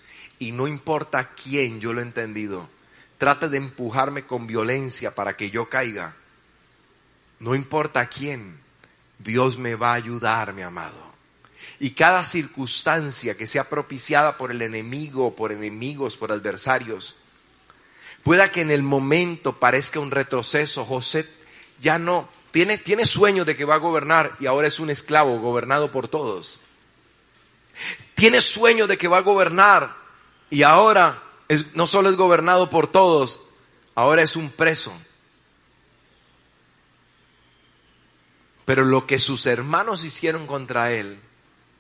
[0.43, 2.69] Y no importa quién, yo lo he entendido.
[3.17, 6.17] Trate de empujarme con violencia para que yo caiga.
[7.39, 8.59] No importa quién,
[9.21, 11.15] Dios me va a ayudar, mi amado.
[11.79, 17.15] Y cada circunstancia que sea propiciada por el enemigo, por enemigos, por adversarios,
[18.25, 20.85] pueda que en el momento parezca un retroceso.
[20.85, 21.31] José
[21.81, 25.39] ya no, tiene, tiene sueños de que va a gobernar y ahora es un esclavo
[25.39, 26.63] gobernado por todos.
[28.17, 30.02] Tiene sueño de que va a gobernar
[30.53, 33.41] y ahora es, no solo es gobernado por todos,
[33.95, 34.93] ahora es un preso.
[38.67, 41.19] Pero lo que sus hermanos hicieron contra él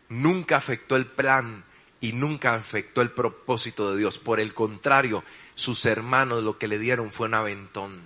[0.09, 1.67] nunca afectó el plan
[2.01, 4.19] y nunca afectó el propósito de Dios.
[4.19, 5.23] Por el contrario,
[5.55, 8.01] sus hermanos lo que le dieron fue un aventón.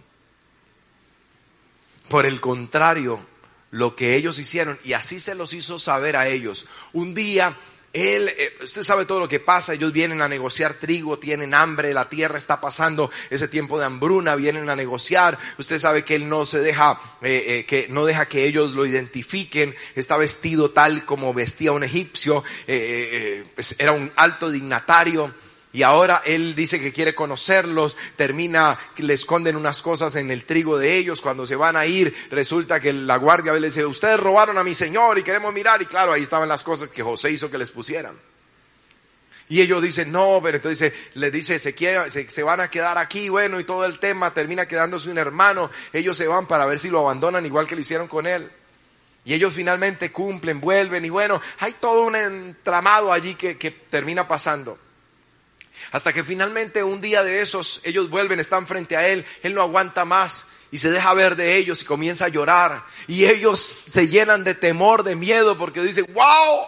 [2.08, 3.24] Por el contrario,
[3.70, 6.66] lo que ellos hicieron, y así se los hizo saber a ellos.
[6.92, 7.56] Un día
[7.96, 11.94] él, eh, usted sabe todo lo que pasa, ellos vienen a negociar trigo, tienen hambre,
[11.94, 16.28] la tierra está pasando ese tiempo de hambruna, vienen a negociar, usted sabe que él
[16.28, 21.06] no se deja, eh, eh, que no deja que ellos lo identifiquen, está vestido tal
[21.06, 25.32] como vestía un egipcio, pues era un alto dignatario,
[25.76, 30.78] y ahora él dice que quiere conocerlos, termina, le esconden unas cosas en el trigo
[30.78, 34.56] de ellos, cuando se van a ir, resulta que la guardia le dice, ustedes robaron
[34.56, 37.50] a mi señor y queremos mirar, y claro, ahí estaban las cosas que José hizo
[37.50, 38.18] que les pusieran.
[39.50, 43.28] Y ellos dicen, no, pero entonces les dice, se, quiere, se, van a quedar aquí,
[43.28, 46.88] bueno, y todo el tema termina quedándose un hermano, ellos se van para ver si
[46.88, 48.50] lo abandonan igual que lo hicieron con él.
[49.26, 53.54] Y ellos finalmente cumplen, vuelven, y bueno, hay todo un entramado allí que
[53.90, 54.78] termina pasando.
[55.92, 59.62] Hasta que finalmente un día de esos ellos vuelven, están frente a él, él no
[59.62, 62.84] aguanta más y se deja ver de ellos y comienza a llorar.
[63.06, 66.66] Y ellos se llenan de temor, de miedo, porque dicen, wow,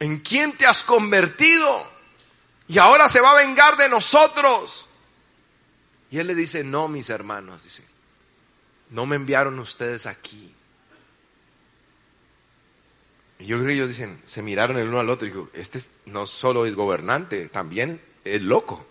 [0.00, 1.90] ¿en quién te has convertido?
[2.68, 4.88] Y ahora se va a vengar de nosotros.
[6.10, 7.84] Y él le dice, no, mis hermanos, dice,
[8.90, 10.51] no me enviaron ustedes aquí.
[13.42, 15.80] Y yo creo que ellos dicen, se miraron el uno al otro y dijo, este
[16.06, 18.86] no solo es gobernante, también es loco.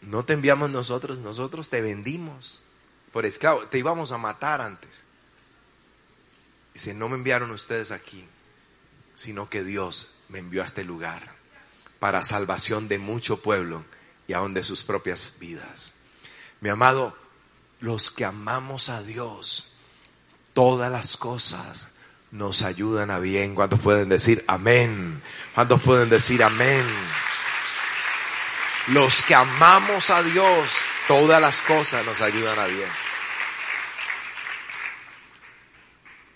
[0.00, 2.62] No te enviamos nosotros, nosotros te vendimos
[3.10, 5.02] por esclavo, te íbamos a matar antes.
[6.72, 8.24] Dice, no me enviaron ustedes aquí,
[9.16, 11.34] sino que Dios me envió a este lugar
[11.98, 13.84] para salvación de mucho pueblo
[14.28, 15.94] y aún de sus propias vidas.
[16.60, 17.18] Mi amado,
[17.80, 19.71] los que amamos a Dios,
[20.52, 21.88] todas las cosas
[22.30, 23.54] nos ayudan a bien.
[23.54, 25.22] ¿Cuántos pueden decir amén?
[25.54, 26.84] ¿Cuántos pueden decir amén?
[28.88, 30.70] Los que amamos a Dios,
[31.06, 32.88] todas las cosas nos ayudan a bien.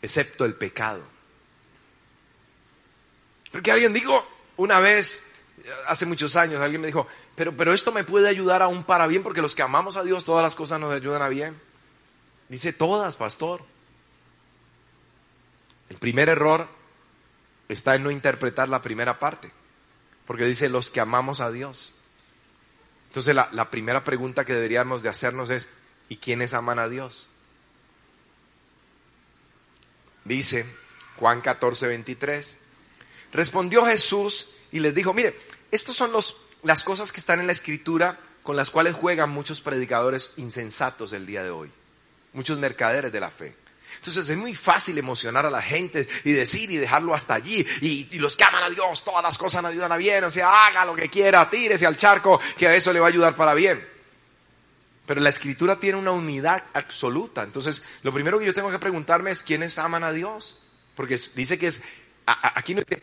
[0.03, 1.03] Excepto el pecado.
[3.51, 5.25] Porque alguien dijo una vez,
[5.87, 9.23] hace muchos años, alguien me dijo, pero, pero esto me puede ayudar aún para bien
[9.23, 11.61] porque los que amamos a Dios, todas las cosas nos ayudan a bien.
[12.49, 13.62] Dice todas, pastor.
[15.97, 16.68] El primer error
[17.70, 19.51] está en no interpretar la primera parte,
[20.26, 21.94] porque dice los que amamos a Dios.
[23.09, 25.70] Entonces la, la primera pregunta que deberíamos de hacernos es,
[26.11, 27.30] ¿y quiénes aman a Dios?
[30.26, 30.66] Dice
[31.16, 32.59] Juan 14, 23.
[33.32, 35.34] Respondió Jesús y les dijo, mire,
[35.70, 39.62] estas son los, las cosas que están en la escritura con las cuales juegan muchos
[39.62, 41.72] predicadores insensatos el día de hoy,
[42.34, 43.57] muchos mercaderes de la fe.
[43.97, 47.66] Entonces es muy fácil emocionar a la gente y decir y dejarlo hasta allí.
[47.80, 50.24] Y, los que aman a Dios, todas las cosas nos ayudan a bien.
[50.24, 53.11] O sea, haga lo que quiera, tírese al charco, que a eso le va a
[53.11, 53.86] ayudar para bien.
[55.07, 57.42] Pero la escritura tiene una unidad absoluta.
[57.42, 60.59] Entonces, lo primero que yo tengo que preguntarme es quiénes aman a Dios.
[60.94, 61.82] Porque dice que es,
[62.26, 63.03] aquí no dice,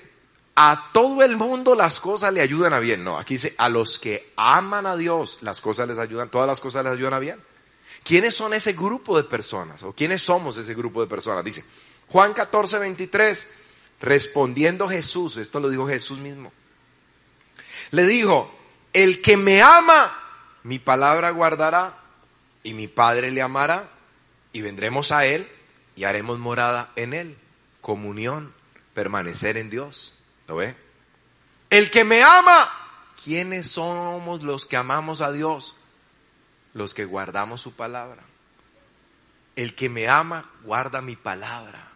[0.55, 3.03] a todo el mundo las cosas le ayudan a bien.
[3.03, 6.59] No, aquí dice, a los que aman a Dios, las cosas les ayudan, todas las
[6.59, 7.52] cosas les ayudan a bien.
[8.03, 9.83] ¿Quiénes son ese grupo de personas?
[9.83, 11.43] ¿O quiénes somos ese grupo de personas?
[11.43, 11.63] Dice
[12.09, 13.47] Juan 14, 23,
[14.01, 16.51] respondiendo Jesús, esto lo dijo Jesús mismo,
[17.91, 18.53] le dijo,
[18.91, 20.15] el que me ama,
[20.63, 21.97] mi palabra guardará
[22.61, 23.89] y mi Padre le amará
[24.51, 25.49] y vendremos a Él
[25.95, 27.37] y haremos morada en Él,
[27.81, 28.53] comunión,
[28.93, 30.15] permanecer en Dios.
[30.47, 30.75] ¿Lo ve?
[31.69, 32.69] El que me ama,
[33.23, 35.75] ¿quiénes somos los que amamos a Dios?
[36.73, 38.23] Los que guardamos su palabra.
[39.55, 41.87] El que me ama, guarda mi palabra.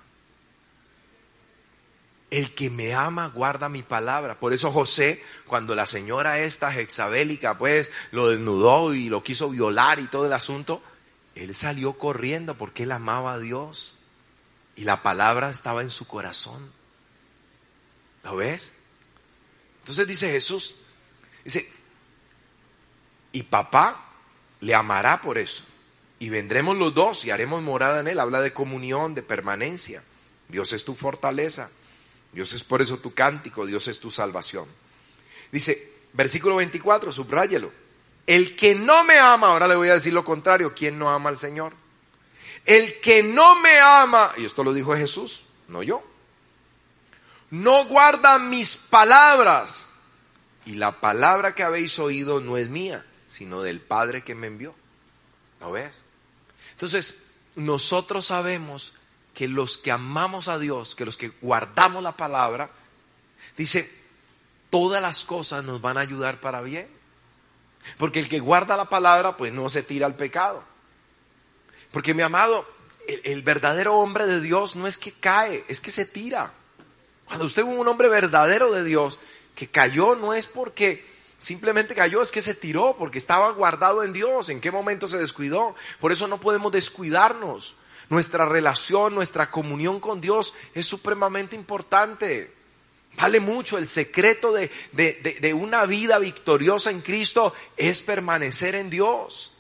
[2.30, 4.40] El que me ama, guarda mi palabra.
[4.40, 10.00] Por eso José, cuando la señora esta hexabélica, pues, lo desnudó y lo quiso violar
[10.00, 10.84] y todo el asunto,
[11.36, 13.96] él salió corriendo porque él amaba a Dios.
[14.76, 16.72] Y la palabra estaba en su corazón.
[18.24, 18.76] ¿Lo ves?
[19.80, 20.76] Entonces dice Jesús,
[21.46, 21.72] dice,
[23.32, 24.07] y papá
[24.60, 25.64] le amará por eso.
[26.20, 28.20] Y vendremos los dos y haremos morada en él.
[28.20, 30.04] Habla de comunión, de permanencia.
[30.48, 31.70] Dios es tu fortaleza.
[32.32, 33.66] Dios es por eso tu cántico.
[33.66, 34.66] Dios es tu salvación.
[35.52, 37.72] Dice, versículo 24, subráyelo.
[38.26, 41.30] El que no me ama, ahora le voy a decir lo contrario, ¿quién no ama
[41.30, 41.74] al Señor?
[42.66, 46.04] El que no me ama, y esto lo dijo Jesús, no yo,
[47.50, 49.88] no guarda mis palabras.
[50.66, 54.74] Y la palabra que habéis oído no es mía, sino del Padre que me envió.
[55.60, 56.06] ¿Lo ves?
[56.72, 57.24] Entonces,
[57.56, 58.94] nosotros sabemos
[59.34, 62.72] que los que amamos a Dios, que los que guardamos la palabra,
[63.56, 63.92] dice,
[64.70, 66.88] todas las cosas nos van a ayudar para bien.
[67.98, 70.64] Porque el que guarda la palabra, pues no se tira al pecado.
[71.92, 72.68] Porque mi amado,
[73.24, 76.54] el, verdadero hombre de Dios no es que cae, es que se tira.
[77.26, 79.20] Cuando usted es un hombre verdadero de Dios,
[79.56, 81.06] que cayó no es porque
[81.38, 84.50] simplemente cayó, es que se tiró, porque estaba guardado en Dios.
[84.50, 85.76] ¿En qué momento se descuidó?
[86.00, 87.76] Por eso no podemos descuidarnos.
[88.10, 92.54] Nuestra relación, nuestra comunión con Dios es supremamente importante.
[93.18, 93.78] Vale mucho.
[93.78, 99.57] El secreto de, de, de, una vida victoriosa en Cristo es permanecer en Dios.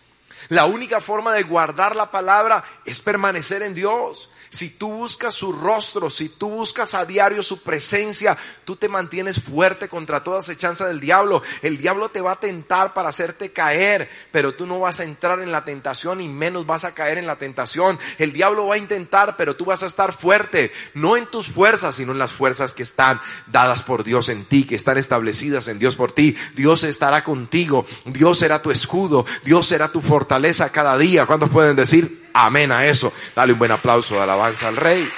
[0.49, 4.31] La única forma de guardar la palabra es permanecer en Dios.
[4.49, 9.43] Si tú buscas su rostro, si tú buscas a diario su presencia, tú te mantienes
[9.43, 11.41] fuerte contra toda acechanza del diablo.
[11.61, 15.39] El diablo te va a tentar para hacerte caer, pero tú no vas a entrar
[15.41, 17.99] en la tentación y menos vas a caer en la tentación.
[18.17, 21.95] El diablo va a intentar, pero tú vas a estar fuerte, no en tus fuerzas,
[21.95, 25.79] sino en las fuerzas que están dadas por Dios en ti, que están establecidas en
[25.79, 26.37] Dios por ti.
[26.55, 30.26] Dios estará contigo, Dios será tu escudo, Dios será tu fortaleza
[30.71, 31.25] cada día.
[31.25, 33.11] ¿Cuántos pueden decir amén a eso.
[33.35, 35.09] Dale un buen aplauso de alabanza al rey.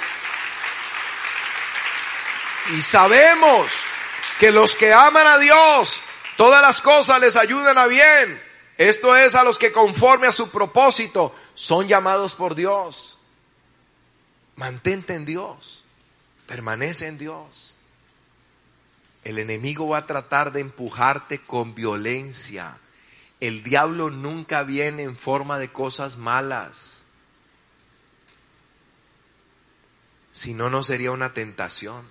[2.76, 3.72] Y sabemos
[4.38, 6.00] que los que aman a Dios,
[6.36, 8.42] todas las cosas les ayudan a bien.
[8.78, 13.18] Esto es a los que conforme a su propósito son llamados por Dios.
[14.56, 15.84] Mantente en Dios.
[16.46, 17.76] Permanece en Dios.
[19.22, 22.78] El enemigo va a tratar de empujarte con violencia.
[23.40, 27.06] El diablo nunca viene en forma de cosas malas.
[30.32, 32.04] Si no, no sería una tentación.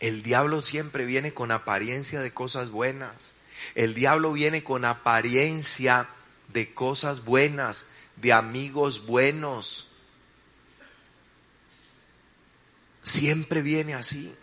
[0.00, 3.34] El diablo siempre viene con apariencia de cosas buenas.
[3.74, 6.08] El diablo viene con apariencia
[6.48, 7.84] de cosas buenas,
[8.16, 9.88] de amigos buenos.
[13.02, 14.34] Siempre viene así.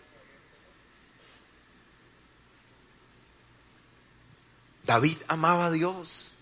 [4.88, 6.32] David amaba a Dios.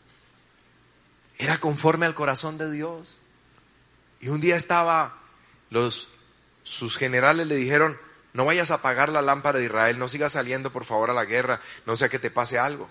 [1.37, 3.19] Era conforme al corazón de Dios.
[4.21, 5.19] Y un día estaba
[5.69, 6.11] los,
[6.63, 7.99] sus generales le dijeron,
[8.35, 11.25] no vayas a apagar la lámpara de Israel, no sigas saliendo por favor a la
[11.25, 12.89] guerra, no sea que te pase algo.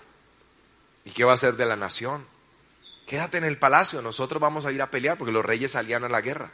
[1.06, 2.26] ¿Y qué va a hacer de la nación?
[3.06, 6.10] Quédate en el palacio, nosotros vamos a ir a pelear porque los reyes salían a
[6.10, 6.52] la guerra.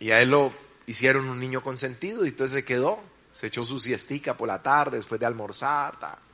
[0.00, 0.52] Y a él lo
[0.88, 3.00] hicieron un niño consentido y entonces se quedó,
[3.32, 6.24] se echó su siestica por la tarde después de almorzar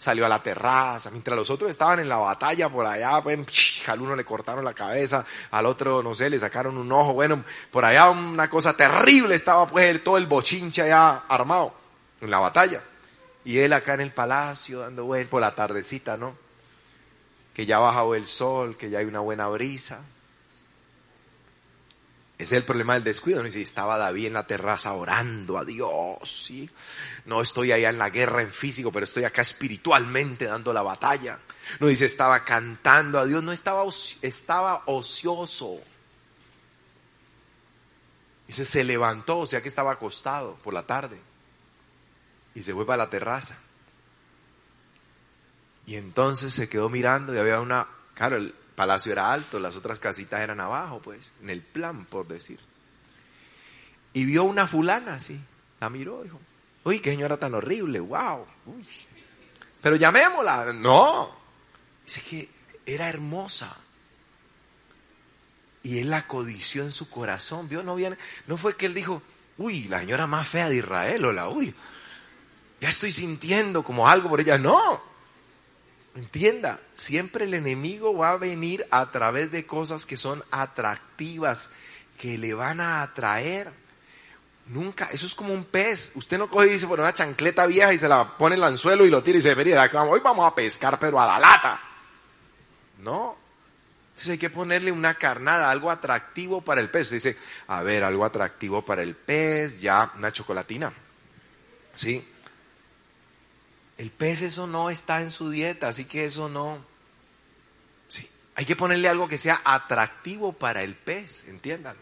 [0.00, 4.00] salió a la terraza, mientras los otros estaban en la batalla por allá, pues, al
[4.00, 7.84] uno le cortaron la cabeza, al otro, no sé, le sacaron un ojo, bueno, por
[7.84, 11.74] allá una cosa terrible estaba pues todo el bochinche allá armado
[12.22, 12.82] en la batalla.
[13.44, 16.34] Y él acá en el palacio dando vueltas por la tardecita, ¿no?
[17.52, 20.00] Que ya ha bajado el sol, que ya hay una buena brisa.
[22.40, 23.42] Ese es el problema del descuido.
[23.42, 26.70] No si estaba David en la terraza orando a Dios, ¿sí?
[27.26, 31.38] No estoy allá en la guerra en físico, pero estoy acá espiritualmente dando la batalla.
[31.80, 33.84] No dice estaba cantando a Dios, no estaba,
[34.22, 35.80] estaba ocioso.
[38.46, 41.20] Dice se levantó, o sea que estaba acostado por la tarde.
[42.54, 43.58] Y se fue para la terraza.
[45.84, 50.00] Y entonces se quedó mirando y había una, claro, el, palacio era alto, las otras
[50.00, 52.58] casitas eran abajo, pues, en el plan, por decir.
[54.12, 55.40] Y vio una fulana así,
[55.80, 56.40] la miró, dijo,
[56.84, 58.46] uy, qué señora tan horrible, wow.
[59.80, 61.30] Pero llamémosla, no.
[62.04, 62.48] Dice que
[62.86, 63.76] era hermosa.
[65.82, 69.22] Y él la codició en su corazón, vio, no viene, no fue que él dijo,
[69.56, 71.74] uy, la señora más fea de Israel, o la, uy,
[72.80, 75.09] ya estoy sintiendo como algo por ella, no.
[76.14, 81.70] Entienda, siempre el enemigo va a venir a través de cosas que son atractivas,
[82.18, 83.72] que le van a atraer.
[84.66, 86.12] Nunca, eso es como un pez.
[86.14, 88.68] Usted no coge y dice por una chancleta vieja y se la pone en el
[88.68, 91.80] anzuelo y lo tira y se vería, hoy vamos a pescar, pero a la lata.
[92.98, 93.36] No.
[94.08, 97.10] Entonces hay que ponerle una carnada, algo atractivo para el pez.
[97.10, 97.38] dice,
[97.68, 100.92] a ver, algo atractivo para el pez, ya, una chocolatina.
[101.94, 102.24] ¿Sí?
[104.00, 106.82] El pez eso no está en su dieta, así que eso no.
[108.08, 112.00] Sí, hay que ponerle algo que sea atractivo para el pez, entiéndalo.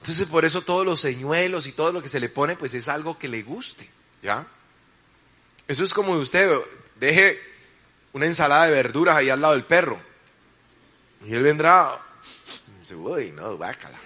[0.00, 2.88] Entonces por eso todos los señuelos y todo lo que se le pone, pues es
[2.88, 3.86] algo que le guste,
[4.22, 4.46] ¿ya?
[5.68, 6.50] Eso es como usted
[6.98, 7.38] deje
[8.14, 10.00] una ensalada de verduras ahí al lado del perro.
[11.26, 12.00] Y él vendrá,
[12.94, 14.00] uy, no, bácala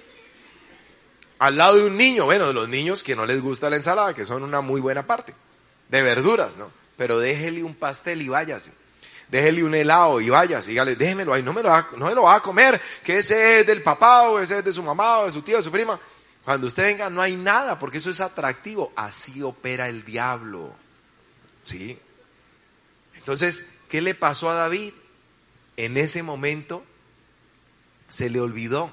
[1.45, 4.14] al lado de un niño, bueno, de los niños que no les gusta la ensalada,
[4.14, 5.34] que son una muy buena parte,
[5.88, 6.70] de verduras, ¿no?
[6.97, 8.72] Pero déjele un pastel y váyase.
[9.28, 12.36] déjele un helado y vaya, dígale, déjemelo ahí, no me lo va, no lo va
[12.36, 15.32] a comer, que ese es del papá o ese es de su mamá o de
[15.32, 16.01] su tío de su prima.
[16.45, 18.92] Cuando usted venga no hay nada, porque eso es atractivo.
[18.97, 20.74] Así opera el diablo.
[21.64, 21.99] ¿Sí?
[23.14, 24.92] Entonces, ¿qué le pasó a David?
[25.76, 26.84] En ese momento
[28.09, 28.92] se le olvidó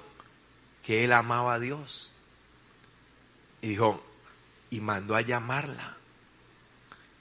[0.83, 2.13] que él amaba a Dios.
[3.61, 4.03] Y dijo,
[4.69, 5.97] y mandó a llamarla.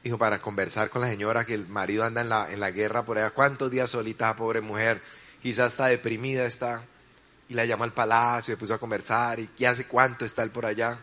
[0.03, 3.05] Dijo, para conversar con la señora que el marido anda en la, en la guerra
[3.05, 3.31] por allá.
[3.31, 5.03] ¿Cuántos días solita, pobre mujer?
[5.43, 6.83] Quizás está deprimida, está.
[7.49, 9.41] Y la llamó al palacio, y puso a conversar.
[9.41, 10.99] ¿Y qué hace cuánto está él por allá?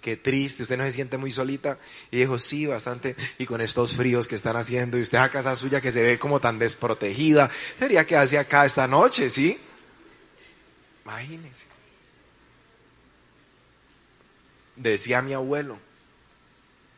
[0.00, 1.78] Qué triste, usted no se siente muy solita.
[2.10, 3.14] Y dijo, sí, bastante.
[3.38, 6.18] Y con estos fríos que están haciendo, y usted a casa suya que se ve
[6.18, 9.60] como tan desprotegida, sería que hace acá esta noche, ¿sí?
[11.04, 11.79] Imagínese.
[14.80, 15.78] Decía mi abuelo,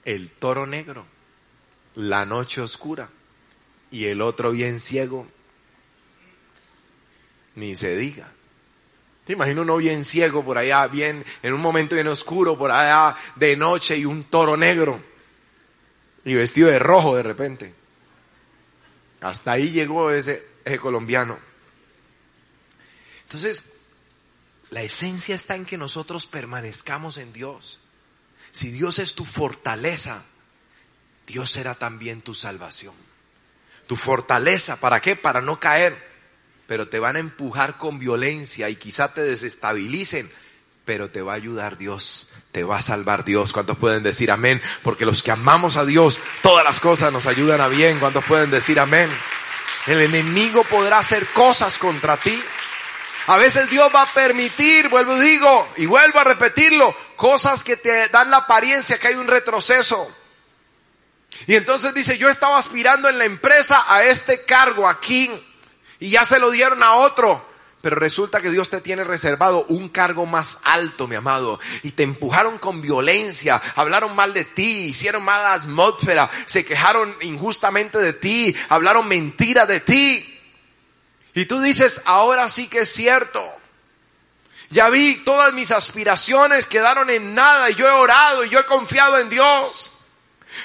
[0.05, 1.05] el toro negro,
[1.97, 3.09] la noche oscura
[3.91, 5.27] y el otro bien ciego,
[7.57, 8.31] ni se diga.
[9.25, 13.17] ¿Te imaginas uno bien ciego por allá, bien, en un momento bien oscuro, por allá
[13.35, 15.03] de noche y un toro negro
[16.25, 17.75] y vestido de rojo de repente?
[19.21, 21.37] Hasta ahí llegó ese, ese colombiano.
[23.25, 23.72] Entonces,
[24.73, 27.79] la esencia está en que nosotros permanezcamos en Dios.
[28.53, 30.25] Si Dios es tu fortaleza,
[31.27, 32.95] Dios será también tu salvación.
[33.87, 35.15] Tu fortaleza, ¿para qué?
[35.15, 35.95] Para no caer.
[36.67, 40.33] Pero te van a empujar con violencia y quizá te desestabilicen,
[40.87, 43.53] pero te va a ayudar Dios, te va a salvar Dios.
[43.53, 44.63] ¿Cuántos pueden decir amén?
[44.83, 47.99] Porque los que amamos a Dios, todas las cosas nos ayudan a bien.
[47.99, 49.11] ¿Cuántos pueden decir amén?
[49.87, 52.43] El enemigo podrá hacer cosas contra ti.
[53.27, 57.77] A veces Dios va a permitir, vuelvo y digo, y vuelvo a repetirlo, cosas que
[57.77, 60.11] te dan la apariencia que hay un retroceso.
[61.47, 65.31] Y entonces dice, yo estaba aspirando en la empresa a este cargo aquí
[65.99, 67.51] y ya se lo dieron a otro.
[67.81, 71.59] Pero resulta que Dios te tiene reservado un cargo más alto, mi amado.
[71.83, 77.99] Y te empujaron con violencia, hablaron mal de ti, hicieron mala atmósfera, se quejaron injustamente
[77.99, 80.32] de ti, hablaron mentira de ti.
[81.35, 83.43] Y tú dices, ahora sí que es cierto.
[84.69, 88.67] Ya vi, todas mis aspiraciones quedaron en nada y yo he orado y yo he
[88.67, 89.93] confiado en Dios.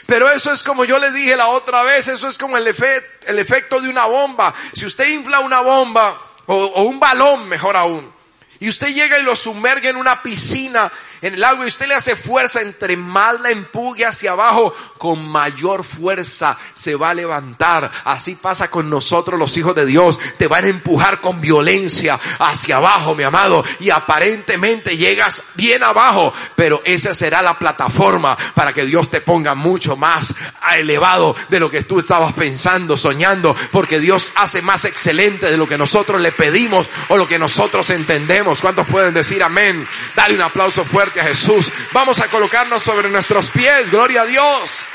[0.05, 3.39] Pero eso es como yo le dije la otra vez, eso es como el, el
[3.39, 4.53] efecto de una bomba.
[4.73, 8.13] Si usted infla una bomba o, o un balón, mejor aún,
[8.59, 10.91] y usted llega y lo sumerge en una piscina
[11.21, 15.27] en el agua y usted le hace fuerza, entre más la empuje hacia abajo, con
[15.27, 17.89] mayor fuerza se va a levantar.
[18.03, 20.19] Así pasa con nosotros los hijos de Dios.
[20.37, 23.63] Te van a empujar con violencia hacia abajo, mi amado.
[23.79, 29.55] Y aparentemente llegas bien abajo, pero esa será la plataforma para que Dios te ponga
[29.55, 30.35] mucho más
[30.75, 35.67] elevado de lo que tú estabas pensando, soñando, porque Dios hace más excelente de lo
[35.67, 38.61] que nosotros le pedimos o lo que nosotros entendemos.
[38.61, 39.87] ¿Cuántos pueden decir amén?
[40.15, 41.71] Dale un aplauso fuerte a Jesús.
[41.93, 43.91] Vamos a colocarnos sobre nuestros pies.
[43.91, 44.86] Gloria a Dios.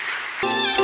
[0.42, 0.81] Bye.